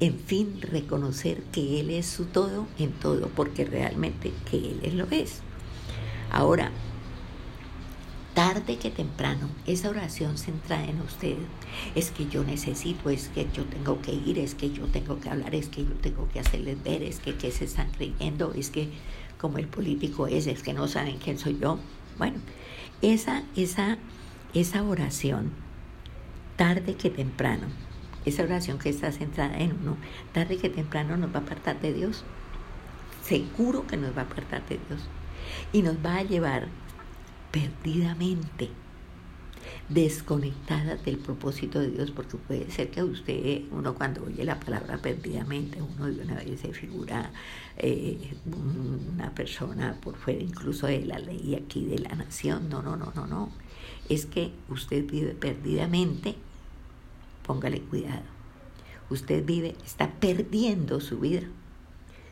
en 0.00 0.18
fin, 0.18 0.60
reconocer 0.62 1.42
que 1.52 1.80
Él 1.80 1.90
es 1.90 2.06
su 2.06 2.24
todo 2.24 2.66
en 2.78 2.92
todo, 2.92 3.28
porque 3.28 3.64
realmente 3.64 4.32
que 4.50 4.76
Él 4.82 4.98
lo 4.98 5.06
es. 5.10 5.40
Ahora, 6.32 6.70
tarde 8.34 8.76
que 8.76 8.90
temprano, 8.90 9.48
esa 9.66 9.88
oración 9.88 10.36
centrada 10.36 10.84
en 10.84 11.00
usted 11.00 11.36
es 11.94 12.10
que 12.10 12.26
yo 12.26 12.44
necesito, 12.44 13.08
es 13.08 13.28
que 13.28 13.46
yo 13.54 13.64
tengo 13.64 14.02
que 14.02 14.12
ir, 14.12 14.38
es 14.38 14.54
que 14.54 14.70
yo 14.70 14.86
tengo 14.86 15.20
que 15.20 15.30
hablar, 15.30 15.54
es 15.54 15.68
que 15.68 15.84
yo 15.84 15.92
tengo 16.02 16.28
que 16.28 16.40
hacerles 16.40 16.82
ver, 16.82 17.02
es 17.02 17.20
que, 17.20 17.34
que 17.36 17.50
se 17.50 17.64
están 17.64 17.90
creyendo, 17.92 18.52
es 18.54 18.70
que 18.70 18.90
como 19.38 19.58
el 19.58 19.68
político 19.68 20.26
es, 20.26 20.46
es 20.46 20.62
que 20.62 20.72
no 20.72 20.88
saben 20.88 21.18
quién 21.18 21.38
soy 21.38 21.58
yo. 21.58 21.78
Bueno, 22.18 22.38
esa, 23.02 23.42
esa, 23.56 23.98
esa 24.52 24.82
oración 24.82 25.52
tarde 26.56 26.94
que 26.94 27.10
temprano, 27.10 27.66
esa 28.24 28.42
oración 28.42 28.78
que 28.78 28.88
está 28.88 29.12
centrada 29.12 29.56
en 29.58 29.72
uno, 29.72 29.96
tarde 30.32 30.56
que 30.56 30.68
temprano 30.68 31.16
nos 31.16 31.32
va 31.32 31.40
a 31.40 31.42
apartar 31.42 31.80
de 31.80 31.92
Dios. 31.92 32.24
Seguro 33.22 33.86
que 33.86 33.96
nos 33.96 34.16
va 34.16 34.22
a 34.22 34.24
apartar 34.24 34.66
de 34.68 34.78
Dios. 34.88 35.08
Y 35.72 35.82
nos 35.82 35.96
va 36.04 36.16
a 36.16 36.22
llevar 36.22 36.68
perdidamente, 37.52 38.70
desconectada 39.88 40.96
del 40.96 41.18
propósito 41.18 41.78
de 41.78 41.90
Dios, 41.90 42.10
porque 42.10 42.36
puede 42.36 42.70
ser 42.70 42.90
que 42.90 43.02
usted, 43.02 43.62
uno 43.70 43.94
cuando 43.94 44.24
oye 44.24 44.44
la 44.44 44.58
palabra 44.58 44.98
perdidamente, 44.98 45.80
uno 45.80 46.06
de 46.06 46.22
una 46.22 46.34
vez 46.34 46.60
se 46.60 46.72
figura 46.72 47.30
eh, 47.76 48.34
una 48.44 49.30
persona 49.34 49.96
por 50.00 50.16
fuera 50.16 50.42
incluso 50.42 50.86
de 50.86 51.04
la 51.04 51.18
ley 51.18 51.54
aquí 51.54 51.84
de 51.84 51.98
la 52.00 52.14
nación. 52.16 52.68
No, 52.68 52.82
no, 52.82 52.96
no, 52.96 53.12
no, 53.14 53.26
no. 53.26 53.50
Es 54.08 54.26
que 54.26 54.52
usted 54.68 55.04
vive 55.06 55.34
perdidamente 55.34 56.36
póngale 57.46 57.80
cuidado. 57.80 58.24
Usted 59.08 59.44
vive, 59.44 59.76
está 59.84 60.10
perdiendo 60.18 61.00
su 61.00 61.20
vida 61.20 61.46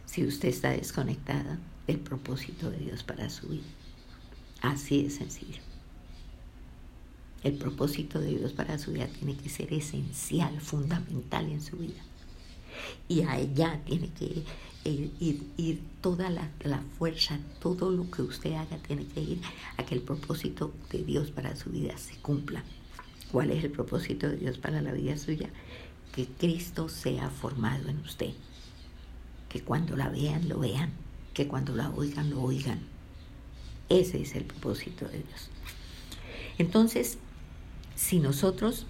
si 0.07 0.27
usted 0.27 0.49
está 0.49 0.71
desconectada 0.71 1.59
del 1.87 2.01
propósito 2.01 2.71
de 2.71 2.79
Dios 2.79 3.05
para 3.05 3.31
su 3.31 3.49
vida. 3.49 3.67
Así 4.61 5.05
de 5.05 5.11
sencillo. 5.11 5.63
El 7.45 7.55
propósito 7.59 8.21
de 8.21 8.37
Dios 8.39 8.53
para 8.53 8.79
su 8.79 8.93
vida 8.93 9.07
tiene 9.07 9.37
que 9.37 9.49
ser 9.49 9.73
esencial, 9.73 10.61
fundamental 10.61 11.49
en 11.51 11.61
su 11.61 11.77
vida. 11.77 12.03
Y 13.09 13.23
a 13.23 13.39
ella 13.39 13.81
tiene 13.85 14.11
que 14.11 14.45
ir, 14.85 15.83
toda 16.01 16.31
la, 16.31 16.51
fuerza, 16.99 17.39
todo 17.61 17.91
lo 17.91 18.11
que 18.11 18.23
usted 18.23 18.53
haga 18.55 18.77
tiene 18.79 19.07
que 19.07 19.21
ir 19.21 19.41
a 19.77 19.85
que 19.85 19.95
el 19.95 20.03
propósito 20.03 20.73
de 20.91 21.03
Dios 21.05 21.31
para 21.31 21.57
su 21.57 21.71
vida 21.71 21.97
se 21.97 22.17
cumpla. 22.17 22.63
¿Cuál 23.33 23.51
es 23.51 23.65
el 23.65 23.71
propósito 23.71 24.29
de 24.29 24.37
Dios 24.37 24.59
para 24.59 24.83
la 24.83 24.93
vida 24.93 25.17
suya? 25.17 25.49
Que 26.15 26.27
Cristo 26.27 26.89
sea 26.89 27.31
formado 27.31 27.89
en 27.89 27.99
usted. 27.99 28.33
Que 29.49 29.63
cuando 29.63 29.97
la 29.97 30.09
vean, 30.09 30.49
lo 30.49 30.59
vean. 30.61 30.91
Que 31.33 31.49
cuando 31.49 31.75
la 31.75 31.91
oigan, 31.91 32.31
lo 32.31 32.43
oigan. 32.43 32.81
Ese 33.89 34.23
es 34.23 34.35
el 34.35 34.45
propósito 34.45 35.07
de 35.07 35.19
Dios. 35.19 35.51
Entonces, 36.59 37.19
si 37.97 38.21
nosotros 38.21 38.87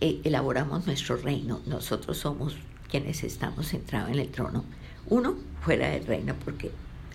elaboramos 0.00 0.86
nuestro 0.86 1.16
reino, 1.16 1.60
nosotros 1.66 2.18
somos 2.18 2.56
quienes 2.90 3.24
estamos 3.24 3.68
centrados 3.68 4.10
en 4.10 4.18
el 4.18 4.28
trono. 4.28 4.64
Uno, 5.06 5.34
fuera 5.60 5.88
del 5.88 6.06
reino, 6.06 6.34
porque 6.44 6.70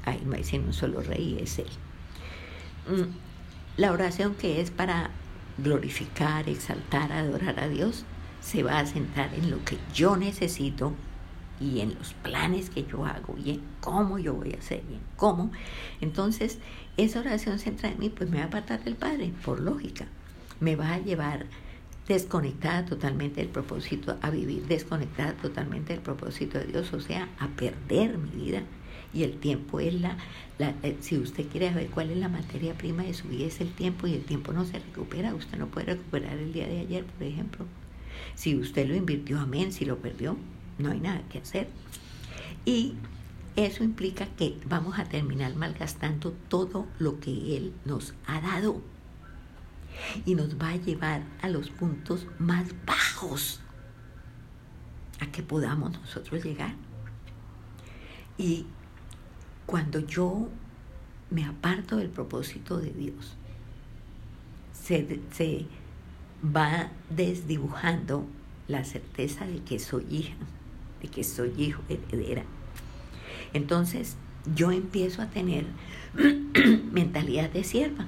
hay 0.05 0.21
hay 0.33 0.43
sino 0.43 0.65
un 0.65 0.73
solo 0.73 1.01
rey, 1.01 1.37
es 1.41 1.59
Él. 1.59 1.67
Mm, 2.89 3.13
la 3.77 3.91
oración 3.91 4.35
que 4.35 4.61
es 4.61 4.71
para 4.71 5.11
glorificar, 5.57 6.47
exaltar, 6.49 7.11
adorar 7.11 7.59
a 7.59 7.67
Dios, 7.67 8.05
se 8.41 8.63
va 8.63 8.79
a 8.79 8.85
centrar 8.85 9.33
en 9.33 9.51
lo 9.51 9.63
que 9.65 9.77
yo 9.93 10.15
necesito 10.15 10.93
y 11.59 11.81
en 11.81 11.95
los 11.95 12.13
planes 12.13 12.69
que 12.69 12.85
yo 12.85 13.05
hago 13.05 13.35
y 13.37 13.51
en 13.51 13.61
cómo 13.81 14.19
yo 14.19 14.33
voy 14.33 14.53
a 14.53 14.59
hacer 14.59 14.83
y 14.89 14.93
en 14.93 15.01
cómo. 15.15 15.51
Entonces, 16.01 16.59
esa 16.97 17.19
oración 17.19 17.59
central 17.59 17.93
en 17.93 17.99
mí, 17.99 18.09
pues 18.09 18.29
me 18.29 18.37
va 18.37 18.43
a 18.43 18.47
apartar 18.47 18.83
del 18.83 18.95
Padre, 18.95 19.33
por 19.43 19.59
lógica. 19.59 20.07
Me 20.59 20.75
va 20.75 20.93
a 20.93 20.99
llevar 20.99 21.45
desconectada 22.07 22.85
totalmente 22.85 23.41
del 23.41 23.49
propósito, 23.49 24.17
a 24.21 24.29
vivir 24.29 24.65
desconectada 24.67 25.33
totalmente 25.33 25.93
del 25.93 26.01
propósito 26.01 26.57
de 26.57 26.65
Dios, 26.65 26.93
o 26.93 27.01
sea, 27.01 27.29
a 27.39 27.47
perder 27.49 28.17
mi 28.17 28.29
vida 28.29 28.63
y 29.13 29.23
el 29.23 29.37
tiempo 29.39 29.79
es 29.79 29.93
la, 29.99 30.17
eh, 30.59 30.97
si 31.01 31.17
usted 31.17 31.47
quiere 31.47 31.69
saber 31.69 31.89
cuál 31.89 32.11
es 32.11 32.17
la 32.17 32.29
materia 32.29 32.73
prima 32.73 33.03
de 33.03 33.13
su 33.13 33.27
vida, 33.27 33.45
es 33.45 33.61
el 33.61 33.71
tiempo 33.71 34.07
y 34.07 34.13
el 34.13 34.23
tiempo 34.23 34.53
no 34.53 34.65
se 34.65 34.79
recupera. 34.79 35.33
Usted 35.33 35.57
no 35.57 35.67
puede 35.67 35.87
recuperar 35.87 36.37
el 36.37 36.53
día 36.53 36.67
de 36.67 36.81
ayer, 36.81 37.05
por 37.05 37.25
ejemplo. 37.25 37.65
Si 38.35 38.55
usted 38.55 38.87
lo 38.87 38.95
invirtió, 38.95 39.39
amén, 39.39 39.71
si 39.71 39.85
lo 39.85 39.97
perdió, 39.97 40.37
no 40.77 40.91
hay 40.91 40.99
nada 40.99 41.21
que 41.29 41.39
hacer. 41.39 41.67
Y 42.65 42.93
eso 43.55 43.83
implica 43.83 44.27
que 44.37 44.57
vamos 44.65 44.99
a 44.99 45.05
terminar 45.05 45.55
malgastando 45.55 46.33
todo 46.49 46.85
lo 46.99 47.19
que 47.19 47.57
Él 47.57 47.73
nos 47.85 48.13
ha 48.25 48.41
dado. 48.41 48.81
Y 50.25 50.35
nos 50.35 50.59
va 50.61 50.69
a 50.69 50.75
llevar 50.75 51.23
a 51.41 51.49
los 51.49 51.69
puntos 51.69 52.27
más 52.39 52.67
bajos 52.85 53.61
a 55.19 55.27
que 55.31 55.41
podamos 55.43 55.91
nosotros 55.99 56.43
llegar. 56.43 56.75
Y 58.37 58.65
cuando 59.65 59.99
yo 59.99 60.47
me 61.29 61.45
aparto 61.45 61.97
del 61.97 62.09
propósito 62.09 62.77
de 62.77 62.91
Dios, 62.91 63.35
se, 64.73 65.19
se 65.31 65.65
va 66.43 66.91
desdibujando 67.09 68.25
la 68.67 68.83
certeza 68.83 69.45
de 69.45 69.59
que 69.63 69.79
soy 69.79 70.05
hija, 70.09 70.35
de 71.01 71.07
que 71.07 71.23
soy 71.23 71.53
hijo 71.57 71.81
heredera. 71.89 72.43
Entonces 73.53 74.17
yo 74.55 74.71
empiezo 74.71 75.21
a 75.21 75.27
tener 75.27 75.65
mentalidad 76.91 77.49
de 77.49 77.63
sierva. 77.63 78.05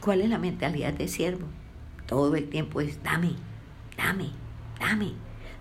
¿Cuál 0.00 0.22
es 0.22 0.30
la 0.30 0.38
mentalidad 0.38 0.94
de 0.94 1.08
siervo? 1.08 1.46
Todo 2.06 2.34
el 2.34 2.48
tiempo 2.48 2.80
es 2.80 3.02
dame, 3.02 3.32
dame, 3.96 4.30
dame. 4.78 5.12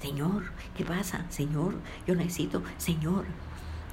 Señor, 0.01 0.43
¿qué 0.77 0.85
pasa? 0.85 1.25
Señor, 1.29 1.75
yo 2.07 2.15
necesito, 2.15 2.63
Señor. 2.77 3.25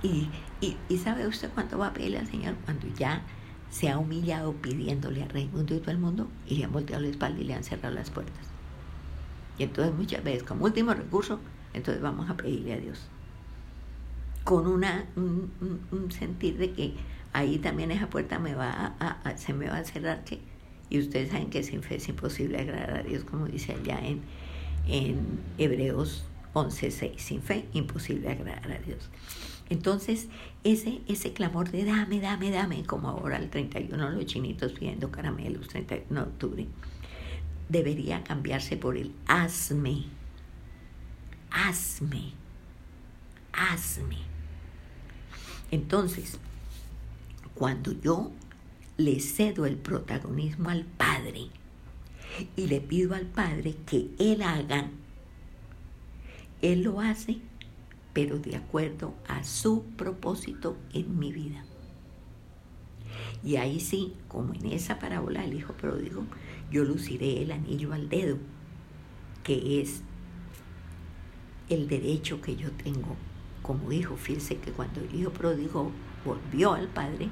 Y, 0.02 0.28
y, 0.60 0.98
¿sabe 0.98 1.26
usted 1.26 1.50
cuánto 1.52 1.78
va 1.78 1.88
a 1.88 1.92
pedirle 1.92 2.18
al 2.18 2.28
Señor? 2.28 2.54
Cuando 2.64 2.86
ya 2.96 3.22
se 3.70 3.88
ha 3.90 3.98
humillado 3.98 4.52
pidiéndole 4.54 5.22
al 5.22 5.30
Rey 5.30 5.48
Mundo 5.52 5.74
y 5.74 5.80
todo 5.80 5.90
el 5.90 5.98
mundo 5.98 6.28
y 6.46 6.56
le 6.56 6.64
han 6.64 6.72
volteado 6.72 7.02
la 7.02 7.08
espalda 7.08 7.40
y 7.40 7.44
le 7.44 7.54
han 7.54 7.64
cerrado 7.64 7.94
las 7.94 8.10
puertas. 8.10 8.46
Y 9.58 9.64
entonces 9.64 9.94
muchas 9.94 10.22
veces, 10.22 10.44
como 10.44 10.64
último 10.64 10.94
recurso, 10.94 11.40
entonces 11.74 12.02
vamos 12.02 12.30
a 12.30 12.36
pedirle 12.36 12.74
a 12.74 12.78
Dios. 12.78 13.08
Con 14.44 14.66
una, 14.66 15.06
un, 15.16 16.10
sentir 16.10 16.56
de 16.56 16.72
que 16.72 16.94
ahí 17.36 17.58
también 17.58 17.90
esa 17.90 18.08
puerta 18.08 18.38
me 18.38 18.54
va 18.54 18.94
a, 18.98 19.36
se 19.36 19.52
me 19.52 19.68
va 19.68 19.78
a 19.78 19.84
cerrar 19.84 20.24
que 20.24 20.40
y 20.88 21.00
ustedes 21.00 21.30
saben 21.30 21.50
que 21.50 21.62
sin 21.62 21.82
fe 21.82 21.96
es 21.96 22.08
imposible 22.08 22.60
agradar 22.60 22.98
a 22.98 23.02
Dios 23.02 23.24
como 23.24 23.46
dice 23.46 23.72
allá 23.72 23.98
en, 24.00 24.20
en 24.86 25.40
Hebreos 25.58 26.24
11:6 26.54 27.18
sin 27.18 27.42
fe 27.42 27.66
imposible 27.72 28.30
agradar 28.30 28.72
a 28.72 28.78
Dios 28.78 29.10
entonces 29.68 30.28
ese 30.64 31.00
ese 31.08 31.32
clamor 31.32 31.70
de 31.70 31.84
dame 31.84 32.20
dame 32.20 32.50
dame 32.50 32.84
como 32.84 33.08
ahora 33.08 33.36
el 33.36 33.50
31 33.50 34.10
los 34.10 34.26
chinitos 34.26 34.72
pidiendo 34.72 35.10
caramelos 35.10 35.68
31 35.68 36.20
de 36.20 36.26
octubre 36.26 36.66
debería 37.68 38.22
cambiarse 38.22 38.76
por 38.76 38.96
el 38.96 39.12
hazme, 39.26 40.04
hazme, 41.50 42.32
hazme. 43.52 44.18
Entonces, 45.70 46.38
cuando 47.56 47.92
yo 47.92 48.30
le 48.96 49.18
cedo 49.20 49.66
el 49.66 49.76
protagonismo 49.76 50.68
al 50.68 50.84
Padre 50.84 51.48
y 52.54 52.66
le 52.66 52.80
pido 52.80 53.14
al 53.14 53.26
Padre 53.26 53.76
que 53.86 54.10
Él 54.18 54.42
haga, 54.42 54.90
Él 56.62 56.82
lo 56.82 57.00
hace, 57.00 57.38
pero 58.12 58.38
de 58.38 58.56
acuerdo 58.56 59.14
a 59.26 59.42
su 59.42 59.84
propósito 59.96 60.76
en 60.92 61.18
mi 61.18 61.32
vida. 61.32 61.64
Y 63.42 63.56
ahí 63.56 63.80
sí, 63.80 64.14
como 64.28 64.54
en 64.54 64.66
esa 64.66 64.98
parábola 64.98 65.42
del 65.42 65.54
Hijo 65.54 65.72
Pródigo, 65.74 66.24
yo 66.70 66.84
luciré 66.84 67.42
el 67.42 67.52
anillo 67.52 67.92
al 67.92 68.08
dedo, 68.08 68.38
que 69.44 69.80
es 69.80 70.02
el 71.68 71.88
derecho 71.88 72.40
que 72.40 72.56
yo 72.56 72.70
tengo 72.72 73.16
como 73.62 73.92
hijo. 73.92 74.16
Fíjense 74.16 74.56
que 74.58 74.72
cuando 74.72 75.00
el 75.00 75.14
hijo 75.14 75.30
pródigo 75.30 75.90
volvió 76.24 76.74
al 76.74 76.88
padre, 76.88 77.28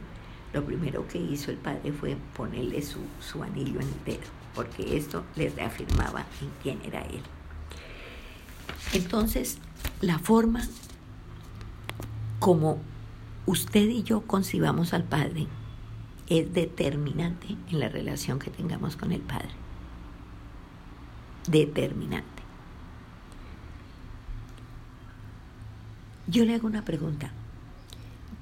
lo 0.54 0.64
primero 0.64 1.06
que 1.08 1.18
hizo 1.18 1.50
el 1.50 1.56
padre 1.56 1.92
fue 1.92 2.16
ponerle 2.36 2.80
su, 2.80 3.00
su 3.20 3.42
anillo 3.42 3.80
en 3.80 3.88
el 3.88 4.04
dedo, 4.06 4.30
porque 4.54 4.96
esto 4.96 5.24
le 5.34 5.50
reafirmaba 5.50 6.24
en 6.40 6.50
quién 6.62 6.80
era 6.86 7.02
él. 7.02 7.20
Entonces, 8.92 9.58
la 10.00 10.20
forma 10.20 10.62
como 12.38 12.78
usted 13.46 13.88
y 13.88 14.04
yo 14.04 14.22
concibamos 14.22 14.94
al 14.94 15.02
Padre 15.02 15.48
es 16.28 16.52
determinante 16.54 17.48
en 17.70 17.80
la 17.80 17.88
relación 17.88 18.38
que 18.38 18.50
tengamos 18.50 18.96
con 18.96 19.10
el 19.10 19.20
Padre. 19.20 19.50
Determinante. 21.48 22.42
Yo 26.28 26.44
le 26.44 26.54
hago 26.54 26.68
una 26.68 26.84
pregunta. 26.84 27.32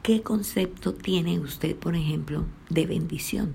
¿Qué 0.03 0.23
concepto 0.23 0.95
tiene 0.95 1.39
usted, 1.39 1.77
por 1.77 1.95
ejemplo, 1.95 2.45
de 2.69 2.87
bendición? 2.87 3.55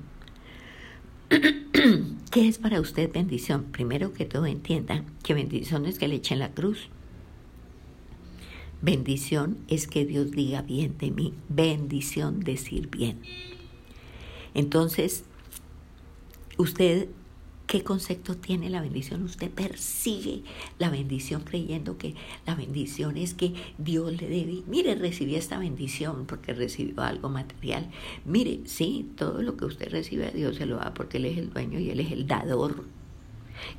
¿Qué 2.31 2.47
es 2.47 2.57
para 2.57 2.79
usted 2.79 3.11
bendición? 3.11 3.65
Primero 3.65 4.13
que 4.13 4.23
todo 4.23 4.45
entienda 4.45 5.03
que 5.23 5.33
bendición 5.33 5.85
es 5.85 5.99
que 5.99 6.07
le 6.07 6.15
echen 6.15 6.39
la 6.39 6.53
cruz. 6.53 6.87
Bendición 8.81 9.57
es 9.67 9.87
que 9.87 10.05
Dios 10.05 10.31
diga 10.31 10.61
bien 10.61 10.97
de 10.97 11.11
mí. 11.11 11.33
Bendición 11.49 12.39
decir 12.39 12.89
bien. 12.89 13.19
Entonces, 14.53 15.25
usted, 16.57 17.09
¿qué 17.67 17.83
concepto 17.83 18.35
tiene 18.35 18.69
la 18.69 18.81
bendición? 18.81 19.23
Usted 19.23 19.51
persigue 19.51 20.41
la 20.79 20.89
bendición 20.89 21.41
creyendo 21.41 21.97
que 21.97 22.15
la 22.45 22.55
bendición 22.55 23.17
es 23.17 23.33
que 23.33 23.53
Dios 23.77 24.19
le 24.19 24.29
debe. 24.29 24.63
Mire, 24.67 24.95
recibí 24.95 25.35
esta 25.35 25.59
bendición 25.59 26.25
porque 26.25 26.53
recibió 26.53 27.03
algo 27.03 27.29
material. 27.29 27.89
Mire, 28.25 28.61
sí, 28.65 29.11
todo 29.17 29.41
lo 29.41 29.57
que 29.57 29.65
usted 29.65 29.91
recibe 29.91 30.27
a 30.27 30.31
Dios 30.31 30.55
se 30.55 30.65
lo 30.65 30.77
da 30.77 30.93
porque 30.93 31.17
Él 31.17 31.25
es 31.25 31.37
el 31.37 31.51
dueño 31.51 31.77
y 31.77 31.89
Él 31.89 31.99
es 31.99 32.11
el 32.11 32.25
dador. 32.25 32.85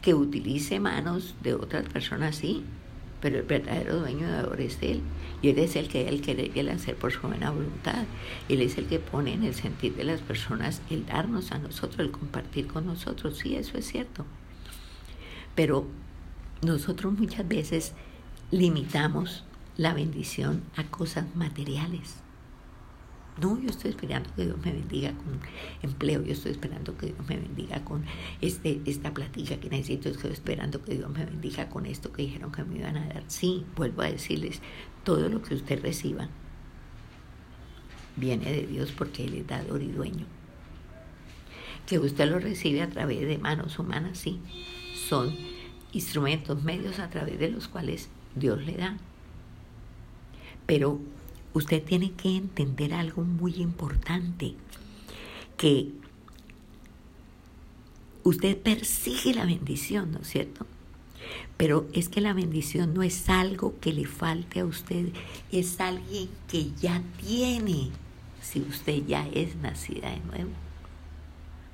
Que 0.03 0.15
utilice 0.15 0.81
manos 0.81 1.35
de 1.43 1.55
otras 1.55 1.89
personas, 1.89 2.37
sí, 2.37 2.65
pero 3.21 3.39
el 3.39 3.45
verdadero 3.45 4.01
dueño 4.01 4.29
de 4.29 4.65
es 4.65 4.79
Él. 4.83 5.01
Y 5.43 5.51
Él 5.51 5.59
es 5.59 5.77
el 5.77 5.89
que 5.89 6.09
Él 6.09 6.21
quiere 6.21 6.51
el 6.55 6.69
hacer 6.69 6.97
por 6.97 7.13
su 7.13 7.21
buena 7.21 7.51
voluntad. 7.51 8.05
Él 8.49 8.61
es 8.61 8.79
el 8.79 8.87
que 8.87 8.99
pone 8.99 9.35
en 9.35 9.45
el 9.45 9.55
sentir 9.55 9.95
de 9.95 10.05
las 10.05 10.21
personas 10.21 10.83
el 10.91 11.07
darnos 11.07 11.53
a 11.53 11.59
nosotros, 11.59 11.99
el 12.01 12.11
compartir 12.11 12.67
con 12.67 12.87
nosotros. 12.87 13.39
Sí, 13.39 13.57
eso 13.57 13.79
es 13.79 13.87
cierto. 13.87 14.25
Pero 15.55 15.87
nosotros 16.63 17.13
muchas 17.19 17.47
veces 17.47 17.95
limitamos 18.51 19.45
la 19.77 19.95
bendición 19.95 20.63
a 20.77 20.85
cosas 20.85 21.25
materiales. 21.35 22.17
No, 23.41 23.61
yo 23.61 23.71
estoy 23.71 23.93
esperando 23.93 24.35
que 24.35 24.45
Dios 24.47 24.57
me 24.65 24.73
bendiga 24.73 25.13
con 25.13 25.39
empleo, 25.83 26.23
yo 26.25 26.33
estoy 26.33 26.53
esperando 26.53 26.97
que 26.97 27.07
Dios 27.07 27.29
me 27.29 27.37
bendiga 27.37 27.85
con 27.85 28.05
este, 28.41 28.81
esta 28.85 29.15
platica 29.15 29.61
que 29.61 29.71
necesito, 29.71 30.09
estoy 30.09 30.33
esperando 30.33 30.83
que 30.83 30.95
Dios 30.95 31.09
me 31.11 31.25
bendiga 31.25 31.69
con 31.69 31.87
esto 31.87 32.13
que 32.13 32.23
dijeron 32.23 32.51
que 32.51 32.65
me 32.65 32.79
iban 32.79 32.97
a 32.97 33.07
dar. 33.07 33.23
Sí, 33.29 33.65
vuelvo 33.77 34.03
a 34.03 34.11
decirles, 34.11 34.61
todo 35.05 35.29
lo 35.29 35.41
que 35.43 35.55
usted 35.55 35.81
reciba 35.81 36.29
viene 38.17 38.51
de 38.51 38.67
Dios 38.67 38.91
porque 38.91 39.25
Él 39.25 39.35
es 39.35 39.47
dador 39.47 39.83
y 39.83 39.93
dueño. 39.93 40.27
Que 41.87 42.01
usted 42.01 42.29
lo 42.29 42.41
recibe 42.41 42.83
a 42.83 42.91
través 42.91 43.21
de 43.21 43.39
manos 43.39 43.79
humanas, 43.79 44.19
sí, 44.19 44.41
son 45.09 45.35
instrumentos, 45.93 46.63
medios 46.65 46.99
a 46.99 47.09
través 47.09 47.39
de 47.39 47.51
los 47.51 47.69
cuales 47.69 48.09
Dios 48.35 48.65
le 48.65 48.77
da. 48.77 48.97
Pero 50.67 51.01
usted 51.55 51.83
tiene 51.83 52.13
que 52.13 52.37
entender 52.37 52.95
algo 52.95 53.23
muy 53.25 53.55
importante, 53.57 54.55
que 55.57 55.91
usted 58.23 58.57
persigue 58.59 59.35
la 59.35 59.45
bendición, 59.45 60.13
¿no 60.13 60.21
es 60.21 60.29
cierto? 60.29 60.67
Pero 61.57 61.89
es 61.93 62.09
que 62.09 62.21
la 62.21 62.33
bendición 62.33 62.95
no 62.95 63.03
es 63.03 63.29
algo 63.29 63.79
que 63.81 63.93
le 63.93 64.07
falte 64.07 64.61
a 64.61 64.65
usted, 64.65 65.09
es 65.51 65.81
alguien 65.81 66.29
que 66.49 66.71
ya 66.81 67.03
tiene, 67.21 67.91
si 68.41 68.61
usted 68.61 69.05
ya 69.07 69.27
es 69.29 69.57
nacida 69.57 70.11
de 70.11 70.21
nuevo. 70.21 70.51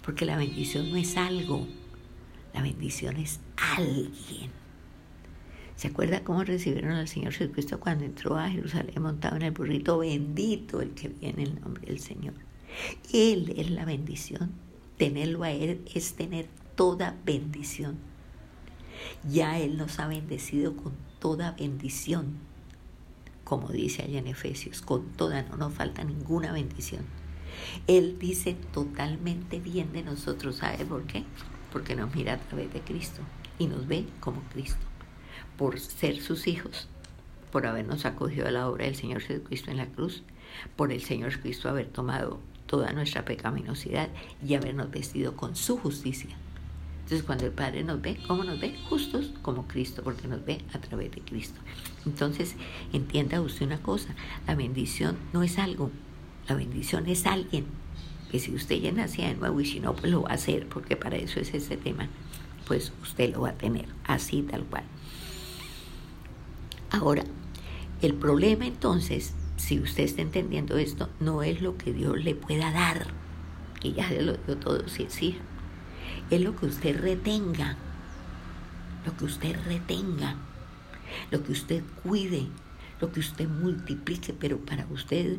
Porque 0.03 0.25
la 0.25 0.37
bendición 0.37 0.91
no 0.91 0.97
es 0.97 1.17
algo, 1.17 1.67
la 2.53 2.63
bendición 2.63 3.17
es 3.17 3.41
alguien. 3.57 4.64
¿Se 5.77 5.89
acuerda 5.89 6.23
cómo 6.23 6.45
recibieron 6.45 6.93
al 6.93 7.09
Señor 7.09 7.33
Jesucristo 7.33 7.81
cuando 7.81 8.05
entró 8.05 8.37
a 8.37 8.49
Jerusalén 8.49 9.03
montado 9.03 9.37
en 9.37 9.43
el 9.43 9.51
burrito? 9.51 9.99
Bendito 9.99 10.81
el 10.81 10.91
que 10.91 11.09
viene 11.09 11.43
en 11.43 11.49
el 11.49 11.61
nombre 11.61 11.87
del 11.87 11.99
Señor. 11.99 12.35
Él 13.13 13.53
es 13.57 13.71
la 13.71 13.85
bendición. 13.85 14.53
Tenerlo 14.97 15.43
a 15.43 15.51
Él 15.51 15.85
es 15.93 16.15
tener 16.15 16.49
toda 16.77 17.17
bendición. 17.25 17.97
Ya 19.29 19.59
Él 19.59 19.77
nos 19.77 19.99
ha 19.99 20.07
bendecido 20.07 20.77
con 20.77 20.93
toda 21.19 21.53
bendición. 21.53 22.39
Como 23.43 23.69
dice 23.69 24.03
allá 24.03 24.21
en 24.21 24.29
Efesios, 24.29 24.81
con 24.81 25.13
toda, 25.13 25.43
no 25.43 25.57
nos 25.57 25.75
falta 25.75 26.05
ninguna 26.05 26.53
bendición. 26.53 27.03
Él 27.89 28.17
dice 28.21 28.57
totalmente 28.73 29.59
bien 29.59 29.93
de 29.93 30.05
nosotros. 30.05 30.57
¿Sabe 30.57 30.85
por 30.85 31.05
qué? 31.05 31.25
Porque 31.73 31.97
nos 31.97 32.15
mira 32.15 32.35
a 32.35 32.39
través 32.39 32.73
de 32.73 32.81
Cristo 32.81 33.21
y 33.59 33.67
nos 33.67 33.89
ve 33.89 34.07
como 34.21 34.41
Cristo 34.53 34.94
por 35.57 35.79
ser 35.81 36.21
sus 36.21 36.47
hijos, 36.47 36.89
por 37.53 37.67
habernos 37.67 38.05
acogido 38.05 38.47
a 38.47 38.51
la 38.51 38.69
obra 38.69 38.87
del 38.87 38.97
Señor 38.97 39.21
Jesucristo 39.21 39.71
en 39.71 39.77
la 39.77 39.87
cruz, 39.87 40.23
por 40.77 40.93
el 40.93 41.03
Señor 41.03 41.31
Jesucristo 41.31 41.69
haber 41.69 41.87
tomado 41.87 42.41
toda 42.67 42.93
nuestra 42.93 43.25
pecaminosidad 43.25 44.09
y 44.45 44.55
habernos 44.55 44.91
vestido 44.91 45.37
con 45.37 45.55
su 45.55 45.77
justicia. 45.77 46.37
Entonces 47.05 47.23
cuando 47.23 47.45
el 47.45 47.53
Padre 47.53 47.85
nos 47.85 48.01
ve, 48.01 48.19
¿cómo 48.27 48.45
nos 48.45 48.59
ve? 48.59 48.75
Justos 48.89 49.33
como 49.43 49.69
Cristo, 49.69 50.03
porque 50.03 50.27
nos 50.27 50.45
ve 50.45 50.63
a 50.73 50.79
través 50.79 51.11
de 51.13 51.21
Cristo. 51.21 51.61
Entonces 52.07 52.57
entienda 52.93 53.43
usted 53.43 53.67
una 53.67 53.83
cosa, 53.83 54.15
la 54.47 54.55
bendición 54.55 55.19
no 55.35 55.43
es 55.43 55.59
algo, 55.59 55.91
la 56.49 56.55
bendición 56.55 57.07
es 57.07 57.27
alguien. 57.27 57.67
Que 58.31 58.41
si 58.41 58.55
usted 58.55 58.77
ya 58.77 58.91
nacía 58.91 59.29
de 59.29 59.35
nuevo 59.35 59.61
y 59.61 59.67
si 59.67 59.81
no, 59.81 59.95
pues 59.95 60.11
lo 60.11 60.23
va 60.23 60.31
a 60.31 60.35
hacer, 60.35 60.67
porque 60.67 60.97
para 60.97 61.17
eso 61.17 61.39
es 61.39 61.55
ese 61.55 61.77
tema, 61.77 62.09
pues 62.67 62.93
usted 63.03 63.33
lo 63.33 63.43
va 63.43 63.51
a 63.51 63.59
tener, 63.59 63.87
así 64.07 64.43
tal 64.43 64.65
cual. 64.65 64.85
Ahora, 66.95 67.25
el 68.03 68.15
problema 68.15 68.67
entonces, 68.67 69.35
si 69.57 69.81
usted 69.81 70.05
está 70.05 70.23
entendiendo 70.23 70.79
esto, 70.79 71.11
no 71.19 71.43
es 71.43 71.61
lo 71.61 71.77
que 71.77 71.93
Dios 71.93 72.23
le 72.23 72.37
pueda 72.37 72.71
dar, 72.71 73.09
que 73.81 73.93
ya 73.93 74.09
le 74.11 74.23
lo 74.23 74.35
dio 74.35 74.57
todo 74.59 74.81
es 74.87 75.01
hija. 75.21 75.41
Es 76.31 76.41
lo 76.41 76.55
que 76.55 76.67
usted 76.67 77.01
retenga, 77.01 77.77
lo 79.05 79.17
que 79.17 79.25
usted 79.25 79.57
retenga, 79.67 80.37
lo 81.33 81.43
que 81.43 81.51
usted 81.51 81.83
cuide, 82.05 82.47
lo 83.01 83.11
que 83.11 83.19
usted 83.19 83.49
multiplique, 83.49 84.33
pero 84.33 84.59
para 84.59 84.87
usted 84.87 85.39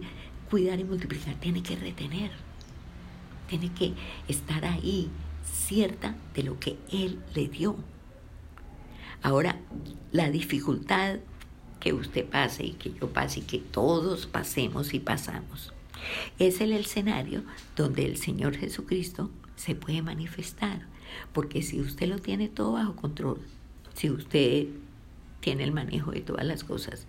cuidar 0.49 0.77
y 0.81 0.83
multiplicar 0.83 1.35
tiene 1.35 1.63
que 1.63 1.77
retener, 1.77 2.31
tiene 3.47 3.71
que 3.71 3.93
estar 4.27 4.65
ahí 4.65 5.09
cierta 5.45 6.17
de 6.33 6.43
lo 6.43 6.59
que 6.59 6.77
Él 6.91 7.23
le 7.33 7.47
dio. 7.47 7.77
Ahora, 9.23 9.57
la 10.11 10.29
dificultad 10.29 11.19
que 11.79 11.93
usted 11.93 12.25
pase 12.25 12.65
y 12.65 12.71
que 12.71 12.93
yo 12.93 13.09
pase 13.09 13.39
y 13.39 13.43
que 13.43 13.59
todos 13.59 14.25
pasemos 14.25 14.93
y 14.93 14.99
pasamos. 14.99 15.73
Es 16.39 16.61
el 16.61 16.73
escenario 16.73 17.43
donde 17.75 18.05
el 18.05 18.17
Señor 18.17 18.55
Jesucristo 18.55 19.29
se 19.55 19.75
puede 19.75 20.01
manifestar, 20.01 20.81
porque 21.33 21.61
si 21.61 21.79
usted 21.79 22.07
lo 22.07 22.19
tiene 22.19 22.49
todo 22.49 22.73
bajo 22.73 22.95
control, 22.95 23.39
si 23.93 24.09
usted 24.09 24.67
tiene 25.39 25.63
el 25.63 25.71
manejo 25.71 26.11
de 26.11 26.21
todas 26.21 26.45
las 26.45 26.63
cosas, 26.63 27.07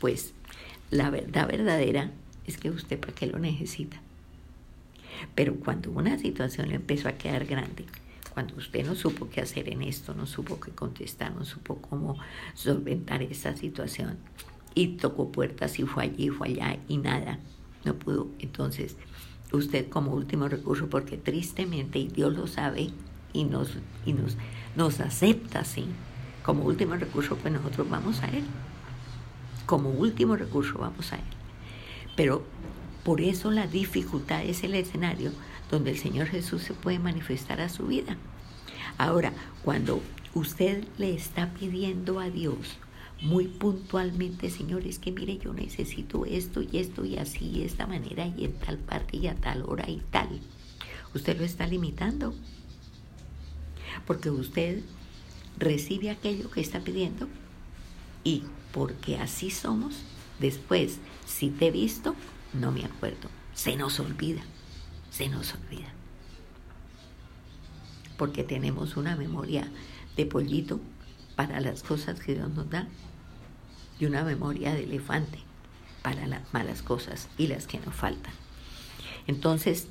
pues 0.00 0.32
la 0.90 1.10
verdad 1.10 1.48
verdadera 1.48 2.10
es 2.46 2.56
que 2.56 2.70
usted 2.70 2.98
para 2.98 3.14
qué 3.14 3.26
lo 3.26 3.38
necesita. 3.38 4.00
Pero 5.34 5.56
cuando 5.56 5.90
una 5.90 6.18
situación 6.18 6.68
le 6.68 6.76
empezó 6.76 7.08
a 7.08 7.12
quedar 7.12 7.44
grande, 7.44 7.84
cuando 8.32 8.56
usted 8.56 8.86
no 8.86 8.94
supo 8.94 9.28
qué 9.28 9.40
hacer 9.40 9.68
en 9.68 9.82
esto, 9.82 10.14
no 10.14 10.26
supo 10.26 10.60
qué 10.60 10.70
contestar, 10.70 11.34
no 11.34 11.44
supo 11.44 11.76
cómo 11.76 12.16
solventar 12.54 13.22
esa 13.22 13.56
situación 13.56 14.18
y 14.74 14.96
tocó 14.96 15.32
puertas 15.32 15.78
y 15.78 15.82
fue 15.82 16.04
allí, 16.04 16.28
fue 16.30 16.48
allá 16.48 16.78
y 16.88 16.98
nada, 16.98 17.38
no 17.84 17.94
pudo. 17.94 18.28
Entonces, 18.38 18.96
usted 19.52 19.88
como 19.88 20.12
último 20.12 20.48
recurso, 20.48 20.88
porque 20.88 21.16
tristemente, 21.16 21.98
y 21.98 22.08
Dios 22.08 22.32
lo 22.34 22.46
sabe 22.46 22.90
y 23.32 23.44
nos, 23.44 23.70
y 24.06 24.12
nos, 24.12 24.36
nos 24.76 25.00
acepta 25.00 25.60
así, 25.60 25.86
como 26.44 26.64
último 26.64 26.94
recurso, 26.96 27.36
pues 27.36 27.52
nosotros 27.52 27.88
vamos 27.90 28.22
a 28.22 28.28
Él. 28.28 28.44
Como 29.66 29.90
último 29.90 30.36
recurso 30.36 30.78
vamos 30.78 31.12
a 31.12 31.16
Él. 31.16 31.22
Pero 32.16 32.44
por 33.04 33.20
eso 33.20 33.50
la 33.50 33.66
dificultad 33.66 34.44
es 34.44 34.64
el 34.64 34.74
escenario 34.74 35.32
donde 35.70 35.92
el 35.92 35.98
Señor 35.98 36.26
Jesús 36.26 36.62
se 36.62 36.74
puede 36.74 36.98
manifestar 36.98 37.60
a 37.60 37.68
su 37.68 37.86
vida. 37.86 38.16
Ahora, 38.98 39.32
cuando 39.62 40.02
usted 40.34 40.84
le 40.98 41.14
está 41.14 41.54
pidiendo 41.54 42.18
a 42.20 42.28
Dios 42.28 42.76
muy 43.22 43.46
puntualmente, 43.46 44.50
Señor, 44.50 44.86
es 44.86 44.98
que 44.98 45.12
mire, 45.12 45.38
yo 45.38 45.52
necesito 45.52 46.26
esto 46.26 46.62
y 46.62 46.78
esto 46.78 47.04
y 47.04 47.18
así, 47.18 47.46
y 47.46 47.62
esta 47.62 47.86
manera 47.86 48.26
y 48.26 48.44
en 48.44 48.52
tal 48.54 48.78
parte 48.78 49.16
y 49.16 49.26
a 49.26 49.34
tal 49.34 49.62
hora 49.62 49.88
y 49.88 50.02
tal, 50.10 50.40
usted 51.14 51.38
lo 51.38 51.44
está 51.44 51.66
limitando. 51.66 52.34
Porque 54.06 54.30
usted 54.30 54.82
recibe 55.58 56.10
aquello 56.10 56.50
que 56.50 56.60
está 56.60 56.80
pidiendo 56.80 57.28
y 58.24 58.44
porque 58.72 59.16
así 59.16 59.50
somos, 59.50 60.02
después, 60.38 60.98
si 61.26 61.50
te 61.50 61.66
he 61.66 61.70
visto, 61.70 62.14
no 62.54 62.72
me 62.72 62.84
acuerdo, 62.84 63.28
se 63.52 63.76
nos 63.76 64.00
olvida 64.00 64.42
se 65.10 65.28
nos 65.28 65.54
olvida. 65.54 65.92
Porque 68.16 68.44
tenemos 68.44 68.96
una 68.96 69.16
memoria 69.16 69.70
de 70.16 70.26
pollito 70.26 70.80
para 71.36 71.60
las 71.60 71.82
cosas 71.82 72.20
que 72.20 72.34
Dios 72.34 72.50
nos 72.50 72.68
da 72.68 72.86
y 73.98 74.06
una 74.06 74.24
memoria 74.24 74.74
de 74.74 74.84
elefante 74.84 75.38
para 76.02 76.26
las 76.26 76.52
malas 76.52 76.82
cosas 76.82 77.28
y 77.38 77.46
las 77.46 77.66
que 77.66 77.78
nos 77.80 77.94
faltan. 77.94 78.32
Entonces, 79.26 79.88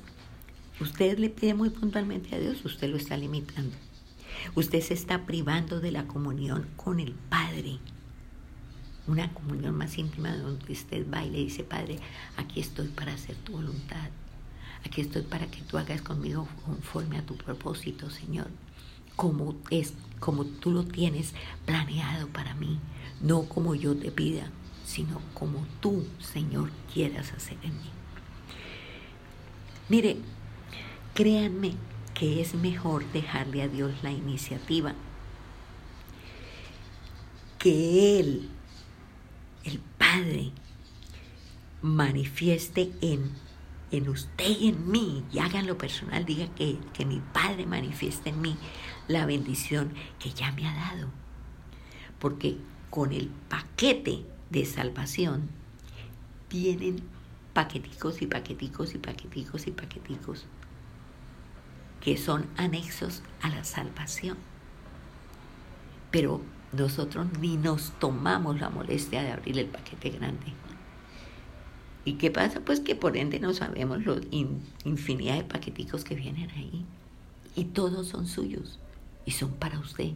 usted 0.80 1.18
le 1.18 1.30
pide 1.30 1.54
muy 1.54 1.70
puntualmente 1.70 2.34
a 2.34 2.38
Dios, 2.38 2.64
usted 2.64 2.88
lo 2.88 2.96
está 2.96 3.16
limitando. 3.16 3.76
Usted 4.54 4.80
se 4.80 4.94
está 4.94 5.26
privando 5.26 5.80
de 5.80 5.92
la 5.92 6.06
comunión 6.06 6.66
con 6.76 7.00
el 7.00 7.12
Padre. 7.12 7.78
Una 9.06 9.32
comunión 9.32 9.74
más 9.76 9.98
íntima 9.98 10.36
donde 10.36 10.72
usted 10.72 11.06
va 11.12 11.24
y 11.24 11.30
le 11.30 11.38
dice, 11.38 11.64
Padre, 11.64 11.98
aquí 12.36 12.60
estoy 12.60 12.88
para 12.88 13.12
hacer 13.12 13.36
tu 13.36 13.52
voluntad. 13.52 14.10
Aquí 14.84 15.02
estoy 15.02 15.22
para 15.22 15.46
que 15.46 15.62
tú 15.62 15.78
hagas 15.78 16.02
conmigo 16.02 16.48
conforme 16.64 17.18
a 17.18 17.26
tu 17.26 17.36
propósito, 17.36 18.10
Señor. 18.10 18.48
Como 19.16 19.56
es, 19.70 19.92
como 20.18 20.44
tú 20.44 20.70
lo 20.70 20.84
tienes 20.84 21.34
planeado 21.66 22.28
para 22.28 22.54
mí, 22.54 22.78
no 23.20 23.42
como 23.44 23.74
yo 23.74 23.94
te 23.94 24.10
pida, 24.10 24.50
sino 24.84 25.20
como 25.34 25.66
tú, 25.80 26.06
Señor, 26.20 26.70
quieras 26.92 27.32
hacer 27.32 27.58
en 27.62 27.72
mí. 27.74 27.90
Mire, 29.88 30.16
créanme 31.14 31.74
que 32.14 32.40
es 32.40 32.54
mejor 32.54 33.04
dejarle 33.12 33.62
a 33.62 33.68
Dios 33.68 33.92
la 34.02 34.10
iniciativa, 34.10 34.94
que 37.58 38.20
Él, 38.20 38.48
el 39.64 39.80
Padre, 39.98 40.52
manifieste 41.82 42.92
en 43.00 43.30
en 43.90 44.08
usted 44.08 44.48
y 44.58 44.68
en 44.68 44.90
mí, 44.90 45.24
y 45.32 45.38
háganlo 45.38 45.76
personal, 45.76 46.24
diga 46.24 46.46
que, 46.54 46.78
que 46.92 47.04
mi 47.04 47.20
Padre 47.32 47.66
manifieste 47.66 48.30
en 48.30 48.40
mí 48.40 48.56
la 49.08 49.26
bendición 49.26 49.92
que 50.18 50.30
ya 50.30 50.52
me 50.52 50.66
ha 50.68 50.74
dado. 50.74 51.08
Porque 52.18 52.58
con 52.90 53.12
el 53.12 53.28
paquete 53.48 54.24
de 54.50 54.64
salvación 54.64 55.48
vienen 56.48 57.02
paqueticos 57.52 58.22
y 58.22 58.26
paqueticos 58.26 58.94
y 58.94 58.98
paqueticos 58.98 59.66
y 59.66 59.70
paqueticos 59.70 60.46
que 62.00 62.16
son 62.16 62.46
anexos 62.56 63.22
a 63.42 63.50
la 63.50 63.64
salvación. 63.64 64.38
Pero 66.10 66.40
nosotros 66.72 67.26
ni 67.40 67.56
nos 67.56 67.92
tomamos 67.98 68.60
la 68.60 68.70
molestia 68.70 69.22
de 69.22 69.32
abrir 69.32 69.58
el 69.58 69.66
paquete 69.66 70.10
grande. 70.10 70.46
¿Y 72.04 72.14
qué 72.14 72.30
pasa? 72.30 72.60
Pues 72.60 72.80
que 72.80 72.94
por 72.94 73.16
ende 73.16 73.40
no 73.40 73.52
sabemos 73.52 74.04
la 74.04 74.20
infinidad 74.84 75.36
de 75.36 75.44
paqueticos 75.44 76.04
que 76.04 76.14
vienen 76.14 76.50
ahí. 76.50 76.84
Y 77.54 77.64
todos 77.64 78.08
son 78.08 78.26
suyos. 78.26 78.78
Y 79.26 79.32
son 79.32 79.52
para 79.52 79.78
usted, 79.78 80.12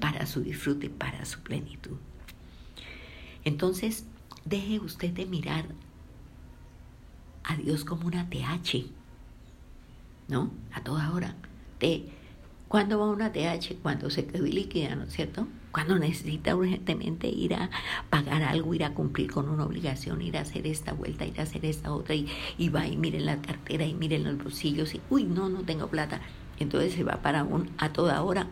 para 0.00 0.26
su 0.26 0.40
disfrute, 0.42 0.90
para 0.90 1.24
su 1.24 1.40
plenitud. 1.40 1.96
Entonces, 3.44 4.04
deje 4.44 4.80
usted 4.80 5.10
de 5.10 5.26
mirar 5.26 5.66
a 7.44 7.56
Dios 7.56 7.84
como 7.84 8.06
una 8.06 8.28
TH. 8.28 8.86
¿No? 10.28 10.50
A 10.72 10.82
toda 10.82 11.12
hora. 11.12 11.36
De, 11.78 12.08
¿Cuándo 12.68 12.98
va 12.98 13.10
una 13.10 13.32
TH? 13.32 13.76
Cuando 13.82 14.10
se 14.10 14.26
quedó 14.26 14.44
líquida, 14.44 14.94
¿no 14.96 15.04
es 15.04 15.12
cierto? 15.12 15.46
Cuando 15.72 15.98
necesita 15.98 16.54
urgentemente 16.54 17.26
ir 17.28 17.54
a 17.54 17.70
pagar 18.10 18.42
algo, 18.42 18.74
ir 18.74 18.84
a 18.84 18.92
cumplir 18.92 19.32
con 19.32 19.48
una 19.48 19.64
obligación, 19.64 20.20
ir 20.20 20.36
a 20.36 20.42
hacer 20.42 20.66
esta 20.66 20.92
vuelta, 20.92 21.24
ir 21.24 21.40
a 21.40 21.44
hacer 21.44 21.64
esta 21.64 21.92
otra, 21.92 22.14
y, 22.14 22.28
y 22.58 22.68
va 22.68 22.86
y 22.86 22.96
miren 22.98 23.24
la 23.24 23.40
cartera 23.40 23.86
y 23.86 23.94
miren 23.94 24.24
los 24.24 24.36
bolsillos 24.36 24.94
y, 24.94 25.00
uy, 25.08 25.24
no, 25.24 25.48
no 25.48 25.62
tengo 25.62 25.88
plata. 25.88 26.20
Entonces 26.58 26.92
se 26.92 27.04
va 27.04 27.22
para 27.22 27.42
un 27.42 27.70
a 27.78 27.92
toda 27.92 28.22
hora. 28.22 28.46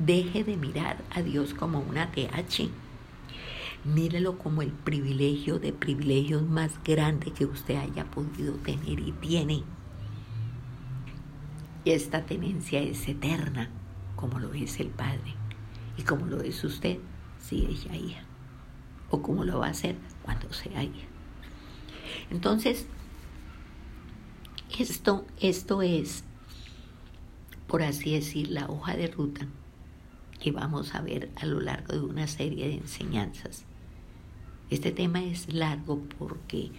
Deje 0.00 0.44
de 0.44 0.56
mirar 0.56 0.98
a 1.14 1.22
Dios 1.22 1.54
como 1.54 1.78
una 1.78 2.10
TH. 2.10 2.68
Mírelo 3.84 4.36
como 4.36 4.62
el 4.62 4.72
privilegio 4.72 5.58
de 5.58 5.72
privilegios 5.72 6.42
más 6.42 6.72
grande 6.84 7.30
que 7.30 7.46
usted 7.46 7.76
haya 7.76 8.04
podido 8.04 8.54
tener 8.54 8.98
y 8.98 9.12
tiene. 9.12 9.62
Y 11.84 11.92
esta 11.92 12.26
tenencia 12.26 12.80
es 12.80 13.08
eterna, 13.08 13.70
como 14.16 14.38
lo 14.38 14.52
es 14.52 14.80
el 14.80 14.88
Padre 14.88 15.39
y 16.00 16.02
como 16.02 16.24
lo 16.26 16.40
es 16.40 16.64
usted 16.64 16.98
si 17.38 17.66
ella 17.66 17.94
hija, 17.94 18.22
o 19.10 19.20
como 19.20 19.44
lo 19.44 19.58
va 19.58 19.66
a 19.66 19.70
hacer 19.70 19.96
cuando 20.22 20.50
sea 20.52 20.82
hija. 20.82 21.06
Entonces, 22.30 22.86
esto, 24.78 25.26
esto 25.40 25.82
es, 25.82 26.24
por 27.66 27.82
así 27.82 28.14
decir, 28.14 28.48
la 28.50 28.66
hoja 28.66 28.96
de 28.96 29.08
ruta 29.08 29.46
que 30.40 30.52
vamos 30.52 30.94
a 30.94 31.02
ver 31.02 31.30
a 31.36 31.44
lo 31.44 31.60
largo 31.60 31.92
de 31.92 32.00
una 32.00 32.26
serie 32.26 32.68
de 32.68 32.74
enseñanzas. 32.76 33.64
Este 34.70 34.92
tema 34.92 35.22
es 35.22 35.52
largo 35.52 36.00
porque 36.18 36.70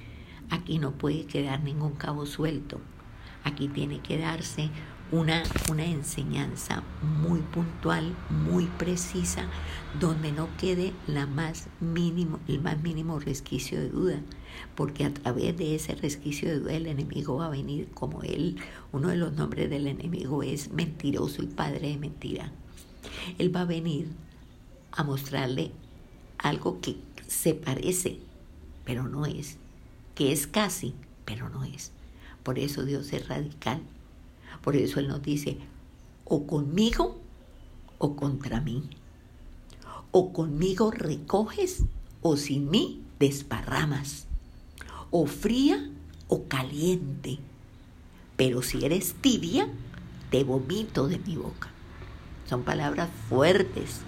aquí 0.50 0.80
no 0.80 0.94
puede 0.94 1.26
quedar 1.26 1.62
ningún 1.62 1.94
cabo 1.94 2.26
suelto. 2.26 2.82
Aquí 3.44 3.68
tiene 3.68 4.00
que 4.00 4.18
darse 4.18 4.72
una, 5.12 5.44
una 5.70 5.86
enseñanza 5.86 6.84
muy 7.02 7.42
puntual, 7.42 8.16
muy 8.30 8.66
precisa, 8.66 9.46
donde 10.00 10.32
no 10.32 10.48
quede 10.58 10.94
la 11.06 11.26
más 11.28 11.68
mínimo, 11.82 12.40
el 12.48 12.62
más 12.62 12.82
mínimo 12.82 13.20
resquicio 13.20 13.80
de 13.80 13.90
duda, 13.90 14.22
porque 14.76 15.04
a 15.04 15.14
través 15.14 15.58
de 15.58 15.76
ese 15.76 15.96
resquicio 15.96 16.48
de 16.50 16.60
duda 16.60 16.74
el 16.74 16.88
enemigo 16.88 17.36
va 17.36 17.48
a 17.48 17.50
venir 17.50 17.90
como 17.94 18.24
él, 18.24 18.56
uno 18.94 19.10
de 19.10 19.18
los 19.18 19.34
nombres 19.34 19.70
del 19.70 19.88
enemigo 19.88 20.44
es 20.44 20.72
mentiroso 20.72 21.44
y 21.44 21.48
padre 21.48 21.90
de 21.90 21.98
mentira. 21.98 22.52
Él 23.38 23.54
va 23.54 23.62
a 23.62 23.66
venir 23.66 24.08
a 24.94 25.04
mostrarle 25.04 25.72
algo 26.38 26.80
que 26.80 26.96
se 27.28 27.54
parece, 27.54 28.20
pero 28.86 29.10
no 29.10 29.26
es, 29.26 29.58
que 30.16 30.32
es 30.32 30.48
casi, 30.48 30.94
pero 31.26 31.50
no 31.50 31.66
es. 31.66 31.92
Por 32.44 32.60
eso 32.60 32.84
Dios 32.86 33.12
es 33.12 33.28
radical 33.28 33.82
por 34.62 34.76
eso 34.76 35.00
Él 35.00 35.08
nos 35.08 35.22
dice, 35.22 35.58
o 36.26 36.46
conmigo 36.48 37.20
o 37.98 38.16
contra 38.16 38.62
mí. 38.62 38.84
O 40.12 40.34
conmigo 40.34 40.92
recoges 40.92 41.84
o 42.22 42.36
sin 42.36 42.70
mí 42.70 43.02
desparramas. 43.20 44.28
O 45.10 45.26
fría 45.28 45.90
o 46.28 46.46
caliente. 46.48 47.40
Pero 48.36 48.62
si 48.62 48.84
eres 48.86 49.16
tibia, 49.22 49.68
te 50.32 50.44
vomito 50.44 51.08
de 51.08 51.20
mi 51.20 51.36
boca. 51.36 51.70
Son 52.50 52.64
palabras 52.64 53.10
fuertes, 53.30 54.02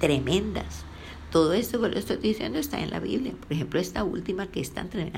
tremendas. 0.00 0.84
Todo 1.30 1.52
esto 1.52 1.80
que 1.80 1.90
le 1.90 1.98
estoy 1.98 2.16
diciendo 2.16 2.58
está 2.58 2.80
en 2.80 2.90
la 2.90 3.00
Biblia. 3.00 3.34
Por 3.38 3.52
ejemplo, 3.52 3.78
esta 3.78 4.02
última 4.02 4.46
que 4.46 4.60
está 4.60 4.80
entre 4.80 5.12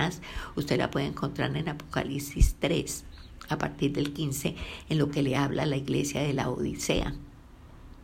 usted 0.56 0.78
la 0.78 0.90
puede 0.90 1.06
encontrar 1.06 1.56
en 1.56 1.68
Apocalipsis 1.68 2.56
3 2.58 3.04
a 3.50 3.58
partir 3.58 3.92
del 3.92 4.12
15 4.12 4.54
en 4.88 4.98
lo 4.98 5.10
que 5.10 5.22
le 5.22 5.36
habla 5.36 5.66
la 5.66 5.76
iglesia 5.76 6.22
de 6.22 6.32
la 6.32 6.48
Odisea, 6.48 7.14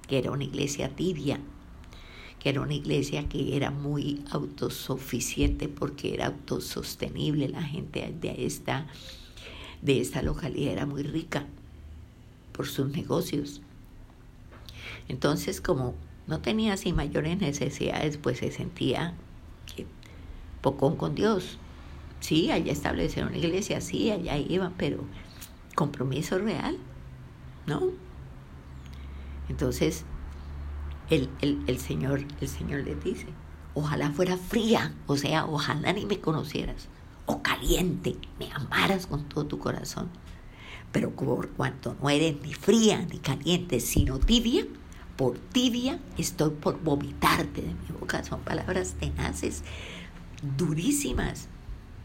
que 0.09 0.19
era 0.19 0.33
una 0.33 0.45
iglesia 0.45 0.95
tibia, 0.95 1.41
que 2.41 2.51
era 2.51 2.61
una 2.61 2.75
iglesia 2.75 3.29
que 3.29 3.57
era 3.57 3.71
muy 3.71 4.23
autosuficiente 4.31 5.69
porque 5.69 6.15
era 6.15 6.27
autosostenible, 6.27 7.49
la 7.49 7.63
gente 7.63 8.13
de 8.21 8.45
esta, 8.45 8.87
de 9.83 10.01
esta 10.01 10.21
localidad 10.21 10.73
era 10.73 10.87
muy 10.87 11.05
rica 11.05 11.47
por 12.53 12.67
sus 12.67 12.89
negocios. 12.89 13.63
Entonces, 15.09 15.61
como 15.61 15.95
no 16.27 16.41
tenía 16.41 16.73
así 16.73 16.93
mayores 16.93 17.39
necesidades, 17.39 18.17
pues 18.17 18.39
se 18.39 18.51
sentía 18.51 19.15
que 19.75 19.87
pocón 20.61 20.97
con 20.97 21.15
Dios. 21.15 21.59
Sí, 22.19 22.51
allá 22.51 22.73
establecieron 22.73 23.29
una 23.29 23.39
iglesia, 23.39 23.81
sí, 23.81 24.11
allá 24.11 24.37
iban, 24.37 24.75
pero 24.77 25.05
compromiso 25.77 26.39
real, 26.39 26.77
¿no? 27.67 27.83
Entonces, 29.49 30.05
el, 31.11 31.31
el, 31.41 31.79
Señor, 31.79 32.25
el 32.41 32.49
Señor 32.49 32.83
les 32.83 33.05
dice, 33.05 33.27
ojalá 33.75 34.11
fuera 34.11 34.37
fría, 34.37 34.93
o 35.07 35.17
sea, 35.17 35.47
ojalá 35.47 35.93
ni 35.93 36.05
me 36.05 36.19
conocieras, 36.19 36.89
o 37.27 37.43
caliente, 37.43 38.17
me 38.41 38.51
amaras 38.53 39.07
con 39.07 39.29
todo 39.29 39.47
tu 39.47 39.59
corazón. 39.61 40.09
Pero 40.91 41.11
por 41.11 41.51
cuanto 41.51 41.97
no 42.01 42.11
eres 42.11 42.41
ni 42.43 42.55
fría 42.55 43.07
ni 43.09 43.19
caliente, 43.19 43.79
sino 43.79 44.19
tibia, 44.19 44.67
por 45.17 45.39
tibia 45.39 46.01
estoy 46.17 46.51
por 46.51 46.83
vomitarte 46.83 47.63
de 47.63 47.75
mi 47.75 47.99
boca. 48.01 48.25
Son 48.25 48.41
palabras 48.41 48.95
tenaces, 48.99 49.63
durísimas, 50.57 51.49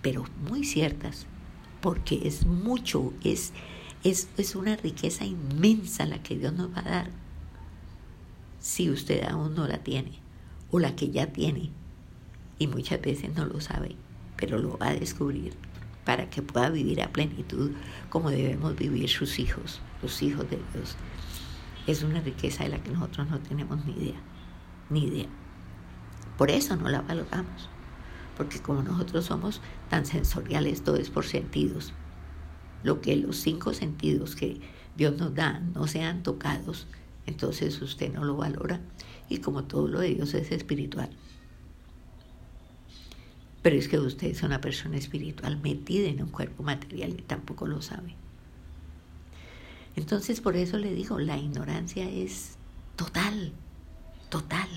pero 0.02 0.26
muy 0.50 0.66
ciertas 0.66 1.26
porque 1.82 2.28
es 2.28 2.46
mucho, 2.46 3.14
es, 3.24 3.52
es, 4.04 4.30
es 4.38 4.56
una 4.56 4.76
riqueza 4.76 5.26
inmensa 5.26 6.06
la 6.06 6.22
que 6.22 6.38
Dios 6.38 6.54
nos 6.54 6.74
va 6.74 6.80
a 6.80 6.90
dar 6.90 7.10
si 8.60 8.90
usted 8.90 9.24
aún 9.24 9.56
no 9.56 9.68
la 9.68 9.80
tiene 9.80 10.20
o 10.70 10.80
la 10.80 10.96
que 10.96 11.10
ya 11.10 11.28
tiene 11.28 11.72
y 12.60 12.68
muchas 12.68 13.02
veces 13.02 13.36
no 13.36 13.46
lo 13.46 13.60
sabe, 13.60 13.96
pero 14.38 14.60
lo 14.60 14.78
va 14.78 14.90
a 14.90 14.94
descubrir 14.94 15.54
para 16.06 16.30
que 16.30 16.44
pueda 16.44 16.70
vivir 16.70 17.02
a 17.02 17.12
plenitud 17.12 17.72
como 18.10 18.30
debemos 18.30 18.76
vivir 18.76 19.10
sus 19.10 19.40
hijos, 19.40 19.82
los 20.04 20.22
hijos 20.22 20.50
de 20.50 20.60
Dios. 20.74 20.96
Es 21.88 22.04
una 22.04 22.22
riqueza 22.22 22.64
de 22.64 22.70
la 22.70 22.84
que 22.84 22.92
nosotros 22.92 23.30
no 23.30 23.40
tenemos 23.40 23.84
ni 23.86 23.94
idea, 23.94 24.20
ni 24.92 25.06
idea. 25.06 25.28
Por 26.38 26.52
eso 26.52 26.76
no 26.76 26.90
la 26.90 27.02
valoramos 27.02 27.71
porque 28.42 28.60
como 28.60 28.82
nosotros 28.82 29.26
somos 29.26 29.62
tan 29.88 30.04
sensoriales, 30.04 30.84
todo 30.84 30.96
es 30.96 31.12
por 31.12 31.26
sentidos. 31.26 31.94
Lo 32.82 33.00
que 33.00 33.16
los 33.16 33.38
cinco 33.38 33.72
sentidos 33.72 34.36
que 34.36 34.60
Dios 34.98 35.16
nos 35.16 35.36
da 35.36 35.60
no 35.60 35.86
sean 35.86 36.24
tocados, 36.24 36.88
entonces 37.28 37.80
usted 37.84 38.12
no 38.12 38.24
lo 38.24 38.36
valora 38.36 38.82
y 39.30 39.38
como 39.38 39.66
todo 39.66 39.88
lo 39.88 40.00
de 40.00 40.16
Dios 40.16 40.34
es 40.34 40.52
espiritual. 40.52 41.12
Pero 43.62 43.76
es 43.76 43.88
que 43.88 44.00
usted 44.00 44.30
es 44.30 44.42
una 44.42 44.60
persona 44.60 44.98
espiritual 44.98 45.62
metida 45.62 46.08
en 46.08 46.24
un 46.24 46.30
cuerpo 46.30 46.64
material 46.64 47.12
y 47.12 47.22
tampoco 47.22 47.68
lo 47.68 47.84
sabe. 47.84 48.16
Entonces 49.96 50.42
por 50.42 50.56
eso 50.56 50.80
le 50.80 50.96
digo, 50.96 51.20
la 51.20 51.38
ignorancia 51.38 52.10
es 52.10 52.58
total, 52.96 53.54
total 54.30 54.68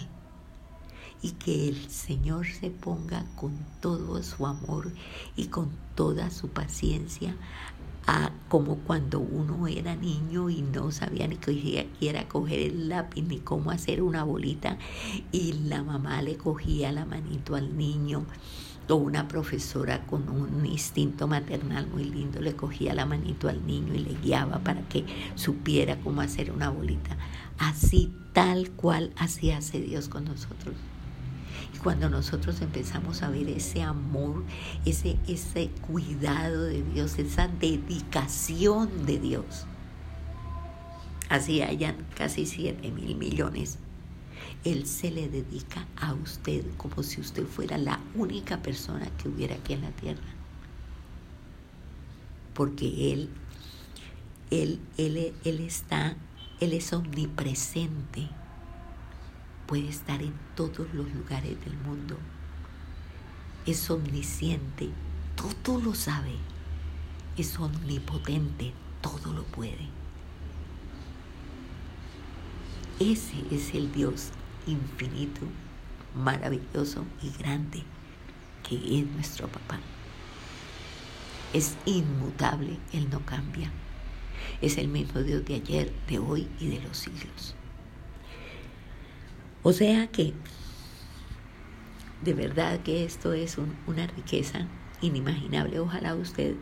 y 1.25 1.31
que 1.31 1.71
el 1.71 1.89
Señor 1.89 2.47
se 2.47 2.69
ponga 2.69 3.25
con 3.35 3.55
todo 3.81 4.23
su 4.23 4.45
amor 4.45 4.93
y 5.37 5.47
con 5.47 5.71
toda 5.95 6.31
su 6.31 6.49
paciencia 6.49 7.35
a 8.07 8.31
como 8.51 8.77
cuando 8.81 9.21
uno 9.21 9.67
era 9.67 9.97
niño 9.97 10.51
y 10.51 10.61
no 10.61 10.93
sabía 10.93 11.27
ni 11.27 11.37
que 11.37 11.89
quiera 11.99 12.29
coger 12.29 12.59
el 12.59 12.91
lápiz 12.91 13.23
ni 13.23 13.39
cómo 13.39 13.71
hacer 13.71 14.03
una 14.03 14.23
bolita 14.23 14.77
y 15.33 15.55
la 15.55 15.83
mamá 15.83 16.21
le 16.21 16.37
cogía 16.37 16.93
la 16.93 17.07
manito 17.07 17.55
al 17.55 17.75
niño 17.75 18.27
o 18.91 18.97
una 18.97 19.27
profesora 19.27 20.05
con 20.05 20.29
un 20.29 20.67
instinto 20.67 21.27
maternal 21.27 21.87
muy 21.87 22.05
lindo 22.05 22.43
le 22.43 22.55
cogía 22.55 22.93
la 22.93 23.07
manito 23.07 23.49
al 23.49 23.67
niño 23.67 23.95
y 23.95 24.01
le 24.01 24.13
guiaba 24.21 24.59
para 24.59 24.87
que 24.89 25.07
supiera 25.37 25.99
cómo 26.01 26.21
hacer 26.21 26.51
una 26.51 26.69
bolita. 26.69 27.17
Así 27.57 28.13
tal 28.35 28.73
cual 28.73 29.15
así 29.17 29.53
hace 29.53 29.81
Dios 29.81 30.11
con 30.11 30.27
nosotros 30.27 30.75
cuando 31.83 32.09
nosotros 32.09 32.61
empezamos 32.61 33.23
a 33.23 33.31
ver 33.31 33.49
ese 33.49 33.83
amor, 33.83 34.45
ese, 34.85 35.17
ese 35.27 35.69
cuidado 35.87 36.65
de 36.65 36.83
Dios, 36.83 37.19
esa 37.19 37.49
dedicación 37.49 39.07
de 39.07 39.19
Dios. 39.19 39.67
Así 41.29 41.63
hayan 41.63 41.97
casi 42.17 42.47
7 42.47 42.91
mil 42.91 43.17
millones. 43.17 43.79
Él 44.65 44.87
se 44.87 45.11
le 45.11 45.29
dedica 45.29 45.87
a 45.97 46.15
usted 46.15 46.65
como 46.77 47.03
si 47.03 47.21
usted 47.21 47.47
fuera 47.47 47.77
la 47.77 48.01
única 48.15 48.63
persona 48.63 49.07
que 49.19 49.29
hubiera 49.29 49.55
aquí 49.57 49.75
en 49.75 49.83
la 49.83 49.91
tierra. 49.91 50.23
Porque 52.55 53.13
Él, 53.13 53.31
Él, 54.51 54.81
Él, 54.97 55.35
Él 55.45 55.61
está, 55.61 56.17
Él 56.61 56.73
es 56.73 56.93
omnipresente 56.93 58.29
puede 59.67 59.89
estar 59.89 60.23
en 60.23 60.35
todos 60.55 60.93
los 60.93 61.13
lugares 61.15 61.59
del 61.65 61.77
mundo. 61.79 62.19
Es 63.67 63.91
omnisciente, 63.91 64.91
todo 65.37 65.81
lo 65.81 65.95
sabe. 65.95 66.37
Es 67.37 67.59
omnipotente, 67.59 68.73
todo 69.01 69.33
lo 69.33 69.45
puede. 69.45 69.89
Ese 73.01 73.45
es 73.51 73.75
el 73.75 73.91
Dios 73.93 74.29
infinito, 74.67 75.41
maravilloso 76.15 77.05
y 77.23 77.31
grande 77.31 77.83
que 78.63 78.77
es 78.77 79.07
nuestro 79.07 79.49
papá. 79.49 79.79
Es 81.53 81.77
inmutable, 81.87 82.79
Él 82.93 83.09
no 83.11 83.25
cambia. 83.27 83.71
Es 84.61 84.79
el 84.79 84.89
mismo 84.89 85.23
Dios 85.23 85.45
de 85.45 85.55
ayer, 85.55 85.93
de 86.09 86.19
hoy 86.19 86.49
y 86.61 86.69
de 86.69 86.81
los 86.81 86.97
siglos. 86.97 87.55
O 89.65 89.73
sea 89.73 90.07
que 90.09 90.35
de 92.23 92.35
verdad 92.35 92.81
que 92.81 93.05
esto 93.05 93.33
es 93.33 93.57
una 93.87 94.07
riqueza 94.07 94.69
inimaginable. 95.01 95.81
Ojalá 95.81 96.15
usted 96.15 96.55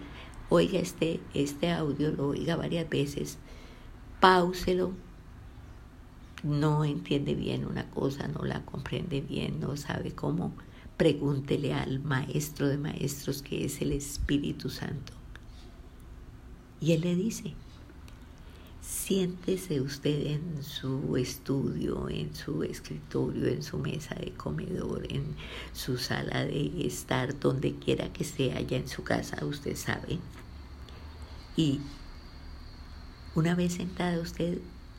oiga 0.49 0.79
este, 0.79 1.21
este 1.35 1.71
audio, 1.71 2.13
lo 2.13 2.29
oiga 2.29 2.57
varias 2.57 2.89
veces, 2.89 3.39
pauselo. 4.21 4.93
No 6.45 6.85
entiende 6.85 7.35
bien 7.35 7.65
una 7.65 7.91
cosa, 7.91 8.27
no 8.29 8.45
la 8.45 8.65
comprende 8.65 9.21
bien, 9.21 9.61
no 9.61 9.77
sabe 9.77 10.13
cómo. 10.13 10.53
Pregúntele 10.97 11.75
al 11.75 12.01
maestro 12.01 12.69
de 12.69 12.79
maestros 12.79 13.43
que 13.43 13.65
es 13.65 13.81
el 13.81 13.93
Espíritu 13.93 14.71
Santo. 14.71 15.13
Y 16.81 16.93
él 16.93 17.03
le 17.03 17.15
dice, 17.15 17.55
Siéntese 18.83 19.81
usted 19.81 20.27
en 20.27 20.63
su 20.63 21.17
estudio, 21.17 22.09
en 22.11 22.35
su 22.35 22.65
escritorio, 22.65 23.47
en 23.47 23.63
su 23.63 23.79
mesa 23.79 24.15
de 24.17 24.33
comedor, 24.35 25.07
en 25.11 25.37
su 25.73 25.99
sala 25.99 26.45
de 26.45 26.87
estar, 26.87 27.39
donde 27.39 27.77
quiera 27.79 28.13
que 28.13 28.25
sea, 28.25 28.57
allá 28.59 28.77
en 28.79 28.89
su 28.89 29.05
casa, 29.05 29.45
usted 29.47 29.77
sabe. 29.77 30.19
Y 31.57 31.81
Una 33.35 33.55
vez 33.55 33.75
sentada 33.75 34.21
usted, 34.21 34.59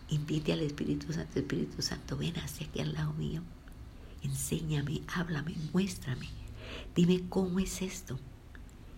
invite 0.10 0.54
al 0.54 0.62
Espíritu 0.62 1.14
Santo, 1.14 1.40
Espíritu 1.40 1.82
Santo, 1.82 2.18
ven 2.18 2.36
hacia 2.40 2.68
aquí 2.68 2.80
al 2.82 2.94
lado 2.94 3.14
mío, 3.14 3.44
enséñame, 4.24 5.04
háblame, 5.08 5.56
muéstrame, 5.74 6.30
dime 6.96 7.24
cómo 7.30 7.60
es 7.60 7.82
esto 7.82 8.20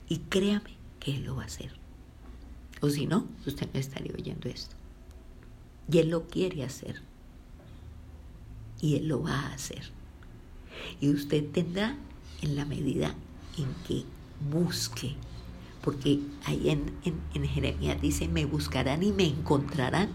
y 0.07 0.19
créame 0.29 0.77
que 0.99 1.15
Él 1.15 1.25
lo 1.25 1.35
va 1.37 1.43
a 1.43 1.47
hacer. 1.47 1.84
O 2.85 2.89
si 2.91 3.07
no, 3.07 3.25
usted 3.47 3.67
no 3.73 3.79
estaría 3.79 4.13
oyendo 4.13 4.47
esto. 4.47 4.75
Y 5.91 5.97
Él 5.97 6.09
lo 6.09 6.27
quiere 6.27 6.63
hacer. 6.63 7.01
Y 8.79 8.95
Él 8.97 9.07
lo 9.07 9.23
va 9.23 9.39
a 9.39 9.53
hacer. 9.53 9.89
Y 11.01 11.09
usted 11.09 11.49
tendrá 11.51 11.97
en 12.43 12.55
la 12.55 12.63
medida 12.63 13.15
en 13.57 13.65
que 13.87 14.03
busque. 14.51 15.15
Porque 15.81 16.19
ahí 16.45 16.69
en, 16.69 16.93
en, 17.33 17.47
Jeremías 17.47 17.99
dice, 17.99 18.27
me 18.27 18.45
buscarán 18.45 19.01
y 19.01 19.11
me 19.11 19.25
encontrarán 19.25 20.09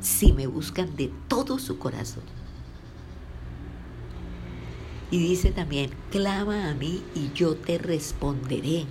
si 0.00 0.32
me 0.32 0.46
buscan 0.46 0.96
de 0.96 1.12
todo 1.28 1.58
su 1.58 1.78
corazón. 1.78 2.24
Y 5.10 5.18
dice 5.18 5.52
también, 5.52 5.90
clama 6.10 6.70
a 6.70 6.74
mí 6.74 7.02
y 7.14 7.30
yo 7.34 7.56
te 7.56 7.76
responderé. 7.76 8.86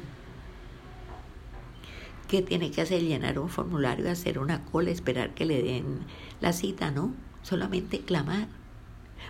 ¿Qué 2.33 2.41
tiene 2.41 2.71
que 2.71 2.81
hacer? 2.81 3.03
Llenar 3.03 3.37
un 3.37 3.47
formulario, 3.47 4.09
hacer 4.09 4.39
una 4.39 4.65
cola, 4.65 4.89
esperar 4.89 5.35
que 5.35 5.45
le 5.45 5.61
den 5.61 5.99
la 6.41 6.51
cita, 6.51 6.89
¿no? 6.89 7.13
Solamente 7.43 7.99
clamar. 7.99 8.47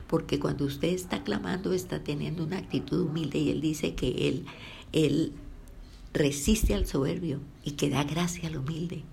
Porque 0.07 0.39
cuando 0.39 0.63
usted 0.63 0.87
está 0.87 1.21
clamando, 1.21 1.73
está 1.73 2.01
teniendo 2.01 2.45
una 2.45 2.59
actitud 2.59 3.01
humilde 3.01 3.39
y 3.39 3.49
él 3.49 3.59
dice 3.59 3.93
que 3.93 4.29
él, 4.29 4.45
él 4.93 5.33
resiste 6.13 6.75
al 6.75 6.87
soberbio 6.87 7.41
y 7.65 7.71
que 7.71 7.89
da 7.89 8.05
gracia 8.05 8.47
al 8.47 8.55
humilde. 8.55 9.03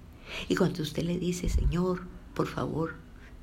Y 0.48 0.54
cuando 0.54 0.84
usted 0.84 1.02
le 1.02 1.18
dice, 1.18 1.48
Señor, 1.48 2.06
por 2.32 2.46
favor, 2.46 2.94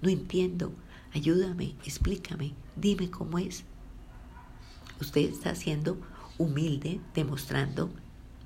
no 0.02 0.08
entiendo, 0.08 0.72
ayúdame, 1.14 1.76
explícame, 1.84 2.54
dime 2.78 3.12
cómo 3.12 3.38
es. 3.38 3.66
Usted 5.02 5.30
está 5.30 5.56
siendo 5.56 5.98
humilde, 6.38 7.02
demostrando 7.14 7.90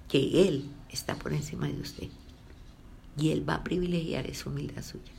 que 0.07 0.47
Él 0.47 0.65
está 0.91 1.15
por 1.15 1.33
encima 1.33 1.67
de 1.67 1.79
usted. 1.79 2.07
Y 3.17 3.31
Él 3.31 3.47
va 3.47 3.55
a 3.55 3.63
privilegiar 3.63 4.27
esa 4.27 4.49
humildad 4.49 4.83
suya. 4.83 5.11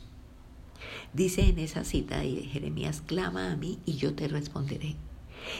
Dice 1.12 1.42
en 1.42 1.58
esa 1.58 1.84
cita 1.84 2.18
de 2.20 2.42
Jeremías, 2.42 3.02
clama 3.06 3.52
a 3.52 3.56
mí 3.56 3.78
y 3.84 3.94
yo 3.94 4.14
te 4.14 4.28
responderé. 4.28 4.96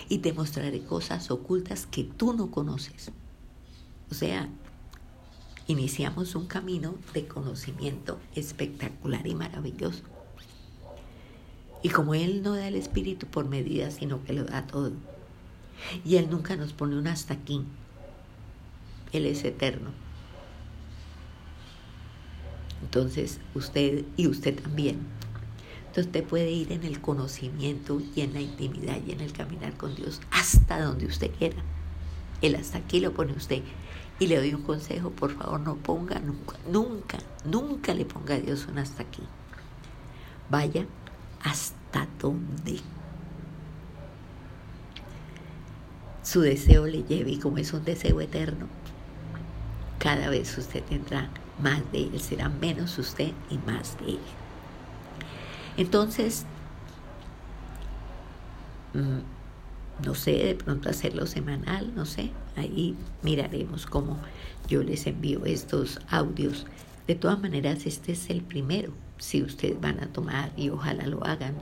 Y 0.08 0.18
te 0.18 0.32
mostraré 0.32 0.82
cosas 0.82 1.30
ocultas 1.30 1.86
que 1.86 2.04
tú 2.04 2.32
no 2.32 2.50
conoces. 2.50 3.10
O 4.10 4.14
sea, 4.14 4.48
iniciamos 5.66 6.34
un 6.34 6.46
camino 6.46 6.94
de 7.14 7.26
conocimiento 7.26 8.18
espectacular 8.34 9.26
y 9.26 9.34
maravilloso. 9.34 10.02
Y 11.82 11.88
como 11.88 12.14
Él 12.14 12.42
no 12.42 12.54
da 12.54 12.68
el 12.68 12.76
Espíritu 12.76 13.26
por 13.26 13.48
medida, 13.48 13.90
sino 13.90 14.22
que 14.22 14.32
lo 14.32 14.44
da 14.44 14.66
todo. 14.66 14.92
Y 16.04 16.16
Él 16.16 16.30
nunca 16.30 16.56
nos 16.56 16.72
pone 16.72 16.96
un 16.96 17.08
hasta 17.08 17.34
aquí. 17.34 17.64
Él 19.12 19.26
es 19.26 19.44
eterno. 19.44 19.90
Entonces, 22.82 23.38
usted 23.54 24.04
y 24.16 24.26
usted 24.26 24.60
también. 24.60 24.98
Entonces, 25.86 26.06
usted 26.06 26.24
puede 26.24 26.50
ir 26.50 26.72
en 26.72 26.84
el 26.84 27.00
conocimiento 27.00 28.00
y 28.14 28.20
en 28.20 28.34
la 28.34 28.40
intimidad 28.40 28.98
y 29.06 29.12
en 29.12 29.20
el 29.20 29.32
caminar 29.32 29.76
con 29.76 29.94
Dios 29.94 30.20
hasta 30.30 30.80
donde 30.82 31.06
usted 31.06 31.30
quiera. 31.38 31.62
Él 32.42 32.56
hasta 32.56 32.78
aquí 32.78 33.00
lo 33.00 33.12
pone 33.12 33.32
usted. 33.32 33.62
Y 34.18 34.26
le 34.26 34.36
doy 34.36 34.54
un 34.54 34.62
consejo, 34.62 35.10
por 35.10 35.34
favor, 35.36 35.60
no 35.60 35.76
ponga 35.76 36.18
nunca, 36.20 36.56
nunca, 36.70 37.18
nunca 37.44 37.94
le 37.94 38.04
ponga 38.04 38.34
a 38.34 38.40
Dios 38.40 38.66
un 38.70 38.78
hasta 38.78 39.02
aquí. 39.02 39.22
Vaya 40.50 40.86
hasta 41.42 42.06
donde 42.20 42.80
su 46.22 46.40
deseo 46.40 46.86
le 46.86 47.02
lleve 47.02 47.32
y 47.32 47.38
como 47.38 47.58
es 47.58 47.72
un 47.72 47.84
deseo 47.84 48.20
eterno, 48.20 48.66
cada 49.98 50.30
vez 50.30 50.56
usted 50.56 50.82
tendrá 50.84 51.30
más 51.62 51.80
de 51.92 52.04
él, 52.04 52.20
será 52.20 52.48
menos 52.48 52.98
usted 52.98 53.32
y 53.50 53.58
más 53.58 53.98
de 53.98 54.12
él. 54.12 54.18
Entonces, 55.76 56.44
mm, 58.94 60.04
no 60.04 60.14
sé, 60.14 60.32
de 60.32 60.54
pronto 60.54 60.90
hacerlo 60.90 61.26
semanal, 61.26 61.94
no 61.94 62.04
sé, 62.04 62.30
ahí 62.56 62.96
miraremos 63.22 63.86
cómo 63.86 64.18
yo 64.68 64.82
les 64.82 65.06
envío 65.06 65.44
estos 65.44 66.00
audios. 66.10 66.66
De 67.06 67.14
todas 67.14 67.40
maneras, 67.40 67.86
este 67.86 68.12
es 68.12 68.30
el 68.30 68.42
primero, 68.42 68.92
si 69.18 69.42
ustedes 69.42 69.80
van 69.80 70.00
a 70.00 70.06
tomar 70.08 70.52
y 70.56 70.70
ojalá 70.70 71.06
lo 71.06 71.24
hagan 71.24 71.54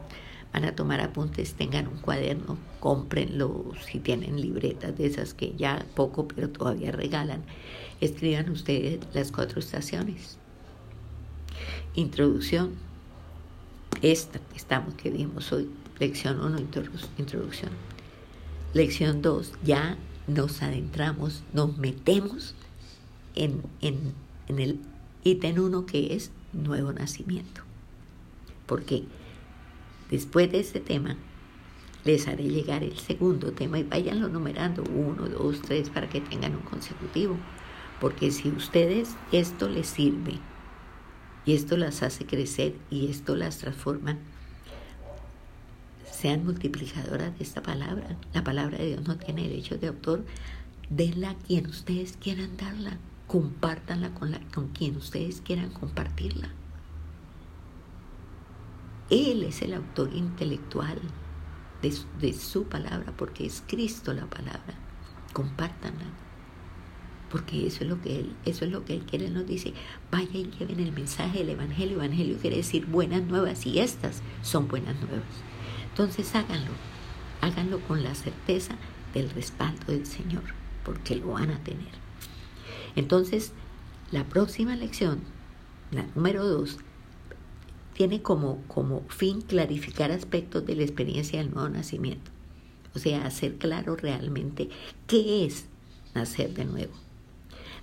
van 0.52 0.64
a 0.64 0.74
tomar 0.74 1.00
apuntes, 1.00 1.54
tengan 1.54 1.86
un 1.86 1.98
cuaderno, 1.98 2.58
cómprenlo 2.80 3.72
si 3.86 4.00
tienen 4.00 4.40
libretas 4.40 4.96
de 4.96 5.06
esas 5.06 5.34
que 5.34 5.54
ya 5.56 5.84
poco 5.94 6.26
pero 6.26 6.50
todavía 6.50 6.92
regalan. 6.92 7.42
Escriban 8.00 8.50
ustedes 8.50 9.00
las 9.12 9.32
cuatro 9.32 9.60
estaciones. 9.60 10.38
Introducción. 11.94 12.74
Esta 14.02 14.38
que 14.38 14.56
estamos 14.56 14.94
que 14.94 15.10
vimos 15.10 15.52
hoy, 15.52 15.68
lección 15.98 16.40
1, 16.40 16.58
introducción. 17.18 17.70
Lección 18.72 19.20
2, 19.20 19.52
ya 19.64 19.98
nos 20.26 20.62
adentramos, 20.62 21.42
nos 21.52 21.76
metemos 21.76 22.54
en, 23.34 23.62
en, 23.80 24.14
en 24.48 24.58
el 24.58 24.78
ítem 25.24 25.58
1 25.58 25.86
que 25.86 26.14
es 26.14 26.30
nuevo 26.52 26.92
nacimiento. 26.92 27.62
Porque 28.66 29.04
Después 30.10 30.50
de 30.50 30.58
este 30.58 30.80
tema, 30.80 31.16
les 32.04 32.26
haré 32.26 32.42
llegar 32.48 32.82
el 32.82 32.98
segundo 32.98 33.52
tema 33.52 33.78
y 33.78 33.84
váyanlo 33.84 34.28
numerando, 34.28 34.82
uno, 34.82 35.28
dos, 35.28 35.62
tres, 35.62 35.88
para 35.88 36.08
que 36.08 36.20
tengan 36.20 36.56
un 36.56 36.62
consecutivo. 36.62 37.36
Porque 38.00 38.30
si 38.30 38.48
ustedes 38.48 39.16
esto 39.32 39.68
les 39.68 39.86
sirve 39.86 40.38
y 41.44 41.54
esto 41.54 41.76
las 41.76 42.02
hace 42.02 42.24
crecer 42.26 42.74
y 42.90 43.10
esto 43.10 43.36
las 43.36 43.58
transforma, 43.58 44.16
sean 46.10 46.44
multiplicadoras 46.44 47.36
de 47.38 47.44
esta 47.44 47.62
palabra. 47.62 48.16
La 48.34 48.44
palabra 48.44 48.78
de 48.78 48.88
Dios 48.88 49.06
no 49.06 49.16
tiene 49.16 49.48
derecho 49.48 49.78
de 49.78 49.88
autor. 49.88 50.24
Denla 50.88 51.30
a 51.30 51.34
quien 51.34 51.66
ustedes 51.66 52.16
quieran 52.20 52.56
darla. 52.56 52.98
Compártanla 53.26 54.12
con, 54.14 54.32
la, 54.32 54.40
con 54.52 54.68
quien 54.68 54.96
ustedes 54.96 55.40
quieran 55.40 55.70
compartirla. 55.70 56.50
Él 59.08 59.42
es 59.42 59.62
el 59.62 59.74
autor 59.74 60.14
intelectual 60.14 61.00
de, 61.82 62.32
su 62.32 62.64
palabra, 62.64 63.12
porque 63.16 63.46
es 63.46 63.62
Cristo 63.66 64.12
la 64.12 64.26
palabra. 64.26 64.74
Compártanla. 65.32 66.04
Porque 67.30 67.66
eso 67.66 67.84
es 67.84 67.90
lo 67.90 68.00
que 68.00 68.20
Él, 68.20 68.32
eso 68.44 68.64
es 68.64 68.72
lo 68.72 68.84
que 68.84 68.94
Él 68.94 69.02
quiere, 69.02 69.30
nos 69.30 69.46
dice, 69.46 69.72
vaya 70.10 70.36
y 70.36 70.50
lleven 70.58 70.80
el 70.80 70.92
mensaje 70.92 71.38
del 71.38 71.50
Evangelio. 71.50 71.96
Evangelio 71.96 72.36
quiere 72.38 72.56
decir 72.56 72.86
buenas 72.86 73.22
nuevas 73.22 73.64
y 73.66 73.78
estas 73.78 74.22
son 74.42 74.66
buenas 74.66 74.96
nuevas. 75.00 75.22
Entonces 75.90 76.34
háganlo, 76.34 76.72
háganlo 77.40 77.80
con 77.80 78.02
la 78.02 78.14
certeza 78.14 78.74
del 79.14 79.30
respaldo 79.30 79.92
del 79.92 80.06
Señor, 80.06 80.42
porque 80.84 81.16
lo 81.16 81.32
van 81.32 81.50
a 81.50 81.62
tener. 81.62 82.00
Entonces, 82.96 83.52
la 84.10 84.24
próxima 84.24 84.74
lección, 84.74 85.20
la 85.92 86.06
número 86.14 86.44
dos, 86.44 86.78
tiene 87.94 88.22
como, 88.22 88.62
como 88.66 89.02
fin 89.08 89.40
clarificar 89.42 90.10
aspectos 90.10 90.64
de 90.66 90.74
la 90.74 90.82
experiencia 90.82 91.38
del 91.38 91.52
nuevo 91.52 91.68
nacimiento. 91.68 92.30
O 92.94 92.98
sea, 92.98 93.24
hacer 93.24 93.56
claro 93.56 93.94
realmente 93.94 94.68
qué 95.06 95.44
es 95.44 95.66
nacer 96.14 96.54
de 96.54 96.64
nuevo. 96.64 96.92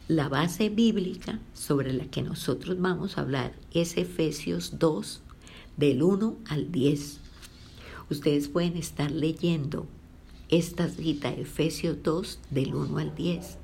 La 0.08 0.30
base 0.30 0.70
bíblica 0.70 1.38
sobre 1.53 1.91
la 1.91 2.05
que 2.05 2.22
nosotros 2.22 2.80
vamos 2.80 3.18
a 3.18 3.22
hablar 3.22 3.51
es 3.74 3.97
Efesios 3.97 4.80
2, 4.80 5.22
del 5.76 6.01
1 6.01 6.38
al 6.47 6.72
10. 6.72 7.20
Ustedes 8.10 8.47
pueden 8.47 8.78
estar 8.78 9.12
leyendo 9.12 9.86
esta 10.47 10.88
cita, 10.88 11.28
Efesios 11.28 11.97
2, 12.03 12.39
del 12.51 12.74
1 12.74 12.97
al 12.99 13.16
10. 13.16 13.58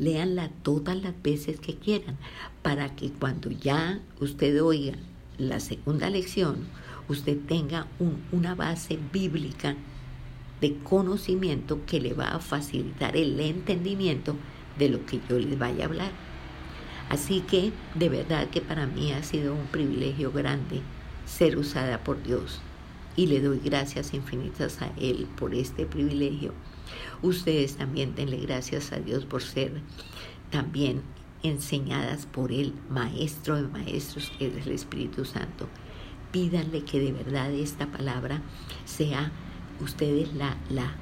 Léanla 0.00 0.50
todas 0.64 1.00
las 1.00 1.14
veces 1.22 1.60
que 1.60 1.76
quieran, 1.76 2.18
para 2.62 2.96
que 2.96 3.10
cuando 3.10 3.52
ya 3.52 4.00
usted 4.20 4.60
oiga 4.64 4.94
la 5.38 5.60
segunda 5.60 6.10
lección, 6.10 6.66
usted 7.08 7.38
tenga 7.46 7.86
una 8.32 8.56
base 8.56 8.98
bíblica 9.12 9.76
de 10.60 10.76
conocimiento 10.78 11.86
que 11.86 12.00
le 12.00 12.14
va 12.14 12.30
a 12.30 12.40
facilitar 12.40 13.16
el 13.16 13.38
entendimiento 13.38 14.34
de 14.78 14.88
lo 14.88 15.04
que 15.06 15.20
yo 15.28 15.38
les 15.38 15.58
vaya 15.58 15.84
a 15.84 15.88
hablar. 15.88 16.12
Así 17.08 17.40
que 17.40 17.72
de 17.94 18.08
verdad 18.08 18.48
que 18.48 18.60
para 18.60 18.86
mí 18.86 19.12
ha 19.12 19.22
sido 19.22 19.54
un 19.54 19.66
privilegio 19.66 20.32
grande 20.32 20.80
ser 21.26 21.56
usada 21.58 22.02
por 22.02 22.22
Dios 22.22 22.60
y 23.16 23.26
le 23.26 23.40
doy 23.40 23.60
gracias 23.62 24.14
infinitas 24.14 24.82
a 24.82 24.90
Él 24.98 25.28
por 25.36 25.54
este 25.54 25.86
privilegio. 25.86 26.52
Ustedes 27.22 27.76
también 27.76 28.14
denle 28.14 28.38
gracias 28.38 28.92
a 28.92 28.98
Dios 28.98 29.24
por 29.24 29.42
ser 29.42 29.80
también 30.50 31.02
enseñadas 31.42 32.26
por 32.26 32.52
el 32.52 32.72
Maestro 32.90 33.56
de 33.56 33.68
Maestros, 33.68 34.32
que 34.38 34.46
es 34.46 34.66
el 34.66 34.72
Espíritu 34.72 35.24
Santo. 35.24 35.68
Pídanle 36.32 36.84
que 36.84 36.98
de 36.98 37.12
verdad 37.12 37.52
esta 37.52 37.86
palabra 37.86 38.42
sea, 38.84 39.30
ustedes 39.80 40.34
la, 40.34 40.56
la 40.70 40.94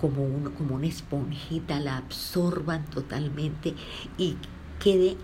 como, 0.00 0.24
uno, 0.24 0.54
como 0.54 0.76
una 0.76 0.86
esponjita, 0.86 1.78
la 1.78 1.98
absorban 1.98 2.86
totalmente 2.86 3.74
y 4.16 4.36
quede 4.82 5.16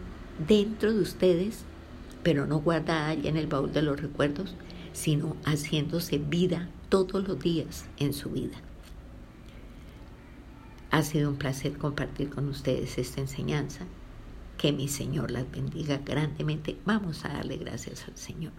dentro 0.46 0.92
de 0.92 1.00
ustedes, 1.00 1.64
pero 2.22 2.46
no 2.46 2.60
guardada 2.60 3.08
allá 3.08 3.30
en 3.30 3.38
el 3.38 3.46
baúl 3.46 3.72
de 3.72 3.82
los 3.82 3.98
recuerdos, 3.98 4.54
sino 4.92 5.36
haciéndose 5.44 6.18
vida 6.18 6.68
todos 6.90 7.26
los 7.26 7.40
días 7.40 7.86
en 7.98 8.12
su 8.12 8.30
vida. 8.30 8.56
Ha 10.90 11.02
sido 11.02 11.30
un 11.30 11.36
placer 11.36 11.78
compartir 11.78 12.28
con 12.30 12.48
ustedes 12.48 12.98
esta 12.98 13.20
enseñanza. 13.20 13.86
Que 14.58 14.72
mi 14.72 14.88
Señor 14.88 15.30
las 15.30 15.50
bendiga 15.50 15.98
grandemente. 15.98 16.78
Vamos 16.86 17.24
a 17.24 17.28
darle 17.28 17.58
gracias 17.58 18.08
al 18.08 18.16
Señor. 18.16 18.52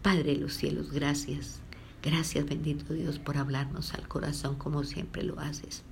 Padre 0.00 0.32
de 0.34 0.36
los 0.36 0.54
cielos, 0.54 0.90
gracias. 0.90 1.61
Gracias 2.02 2.44
bendito 2.44 2.94
Dios 2.94 3.20
por 3.20 3.36
hablarnos 3.36 3.94
al 3.94 4.08
corazón 4.08 4.56
como 4.56 4.82
siempre 4.82 5.22
lo 5.22 5.38
haces. 5.38 5.84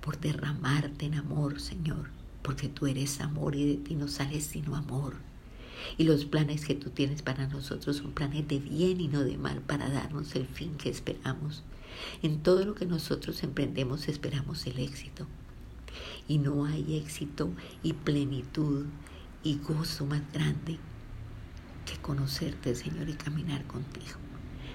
Por 0.00 0.18
derramarte 0.18 1.06
en 1.06 1.14
amor, 1.14 1.60
Señor. 1.60 2.10
Porque 2.42 2.68
tú 2.68 2.88
eres 2.88 3.20
amor 3.20 3.54
y 3.54 3.64
de 3.66 3.76
ti 3.76 3.94
no 3.94 4.08
sales 4.08 4.42
sino 4.44 4.74
amor. 4.74 5.14
Y 5.98 6.04
los 6.04 6.24
planes 6.24 6.64
que 6.64 6.74
tú 6.74 6.90
tienes 6.90 7.22
para 7.22 7.46
nosotros 7.46 7.98
son 7.98 8.10
planes 8.10 8.48
de 8.48 8.58
bien 8.58 9.00
y 9.00 9.06
no 9.06 9.22
de 9.22 9.38
mal 9.38 9.60
para 9.60 9.88
darnos 9.88 10.34
el 10.34 10.48
fin 10.48 10.74
que 10.76 10.90
esperamos. 10.90 11.62
En 12.22 12.42
todo 12.42 12.64
lo 12.64 12.74
que 12.74 12.86
nosotros 12.86 13.44
emprendemos 13.44 14.08
esperamos 14.08 14.66
el 14.66 14.80
éxito. 14.80 15.28
Y 16.26 16.38
no 16.38 16.64
hay 16.64 16.96
éxito 16.96 17.50
y 17.84 17.92
plenitud 17.92 18.86
y 19.44 19.58
gozo 19.58 20.06
más 20.06 20.22
grande 20.32 20.80
que 21.86 22.00
conocerte, 22.02 22.74
Señor, 22.74 23.08
y 23.08 23.14
caminar 23.14 23.64
contigo. 23.68 24.31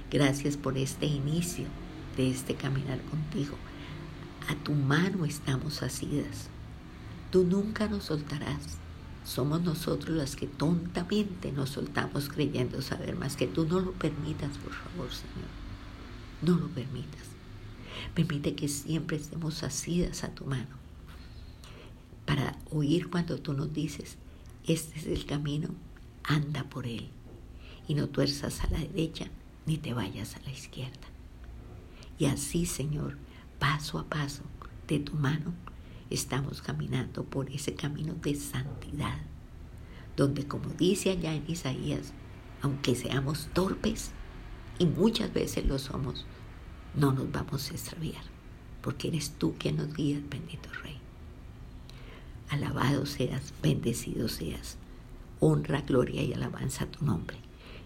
Gracias 0.10 0.56
por 0.56 0.78
este 0.78 1.06
inicio 1.06 1.66
de 2.16 2.30
este 2.30 2.56
caminar 2.56 3.02
contigo. 3.02 3.58
A 4.48 4.56
tu 4.56 4.72
mano 4.72 5.26
estamos 5.26 5.84
asidas. 5.84 6.48
Tú 7.30 7.44
nunca 7.44 7.90
nos 7.90 8.06
soltarás. 8.06 8.78
Somos 9.26 9.62
nosotros 9.62 10.16
las 10.16 10.38
que 10.38 10.48
tontamente 10.48 11.52
nos 11.52 11.72
soltamos 11.72 12.30
creyendo 12.30 12.82
saber 12.82 13.18
más 13.18 13.36
que 13.36 13.48
tú 13.48 13.66
no 13.66 13.82
lo 13.82 13.92
permitas, 13.92 14.58
por 14.60 14.72
favor, 14.72 15.10
Señor. 15.12 15.50
No 16.42 16.56
lo 16.56 16.70
permitas. 16.70 17.24
Permite 18.16 18.56
que 18.56 18.70
siempre 18.70 19.18
estemos 19.18 19.64
asidas 19.64 20.24
a 20.24 20.30
tu 20.30 20.46
mano 20.46 20.88
para 22.26 22.58
oír 22.72 23.10
cuando 23.10 23.40
tú 23.40 23.54
nos 23.54 23.74
dices, 23.74 24.18
este 24.66 25.00
es 25.00 25.08
el 25.08 25.26
camino, 25.26 25.70
anda 26.24 26.64
por 26.66 26.86
él 26.86 27.10
y 27.88 27.96
no 27.96 28.08
tuerzas 28.08 28.64
a 28.64 28.70
la 28.70 28.80
derecha 28.80 29.30
ni 29.68 29.78
te 29.78 29.94
vayas 29.94 30.36
a 30.36 30.40
la 30.40 30.52
izquierda. 30.52 31.08
Y 32.18 32.26
así, 32.26 32.66
Señor, 32.66 33.18
paso 33.60 34.00
a 34.00 34.06
paso 34.06 34.44
de 34.88 35.00
tu 35.00 35.14
mano, 35.14 35.54
estamos 36.10 36.62
caminando 36.62 37.26
por 37.26 37.52
ese 37.52 37.76
camino 37.76 38.16
de 38.16 38.34
santidad, 38.36 39.20
donde 40.16 40.48
como 40.48 40.70
dice 40.70 41.12
allá 41.12 41.36
en 41.36 41.44
Isaías, 41.48 42.14
aunque 42.62 42.96
seamos 42.96 43.50
torpes, 43.54 44.12
y 44.80 44.86
muchas 44.86 45.34
veces 45.34 45.66
lo 45.66 45.78
somos, 45.80 46.26
no 46.96 47.12
nos 47.12 47.32
vamos 47.32 47.70
a 47.70 47.74
extraviar, 47.74 48.24
porque 48.82 49.10
eres 49.10 49.32
tú 49.32 49.56
quien 49.60 49.78
nos 49.78 49.94
guías, 49.94 50.22
bendito 50.30 50.70
Rey. 50.84 50.98
Alabado 52.50 53.06
seas, 53.06 53.54
bendecido 53.62 54.30
seas. 54.30 54.78
Honra, 55.40 55.82
gloria 55.82 56.24
y 56.24 56.34
alabanza 56.34 56.86
a 56.86 56.92
tu 56.92 57.04
nombre. 57.04 57.47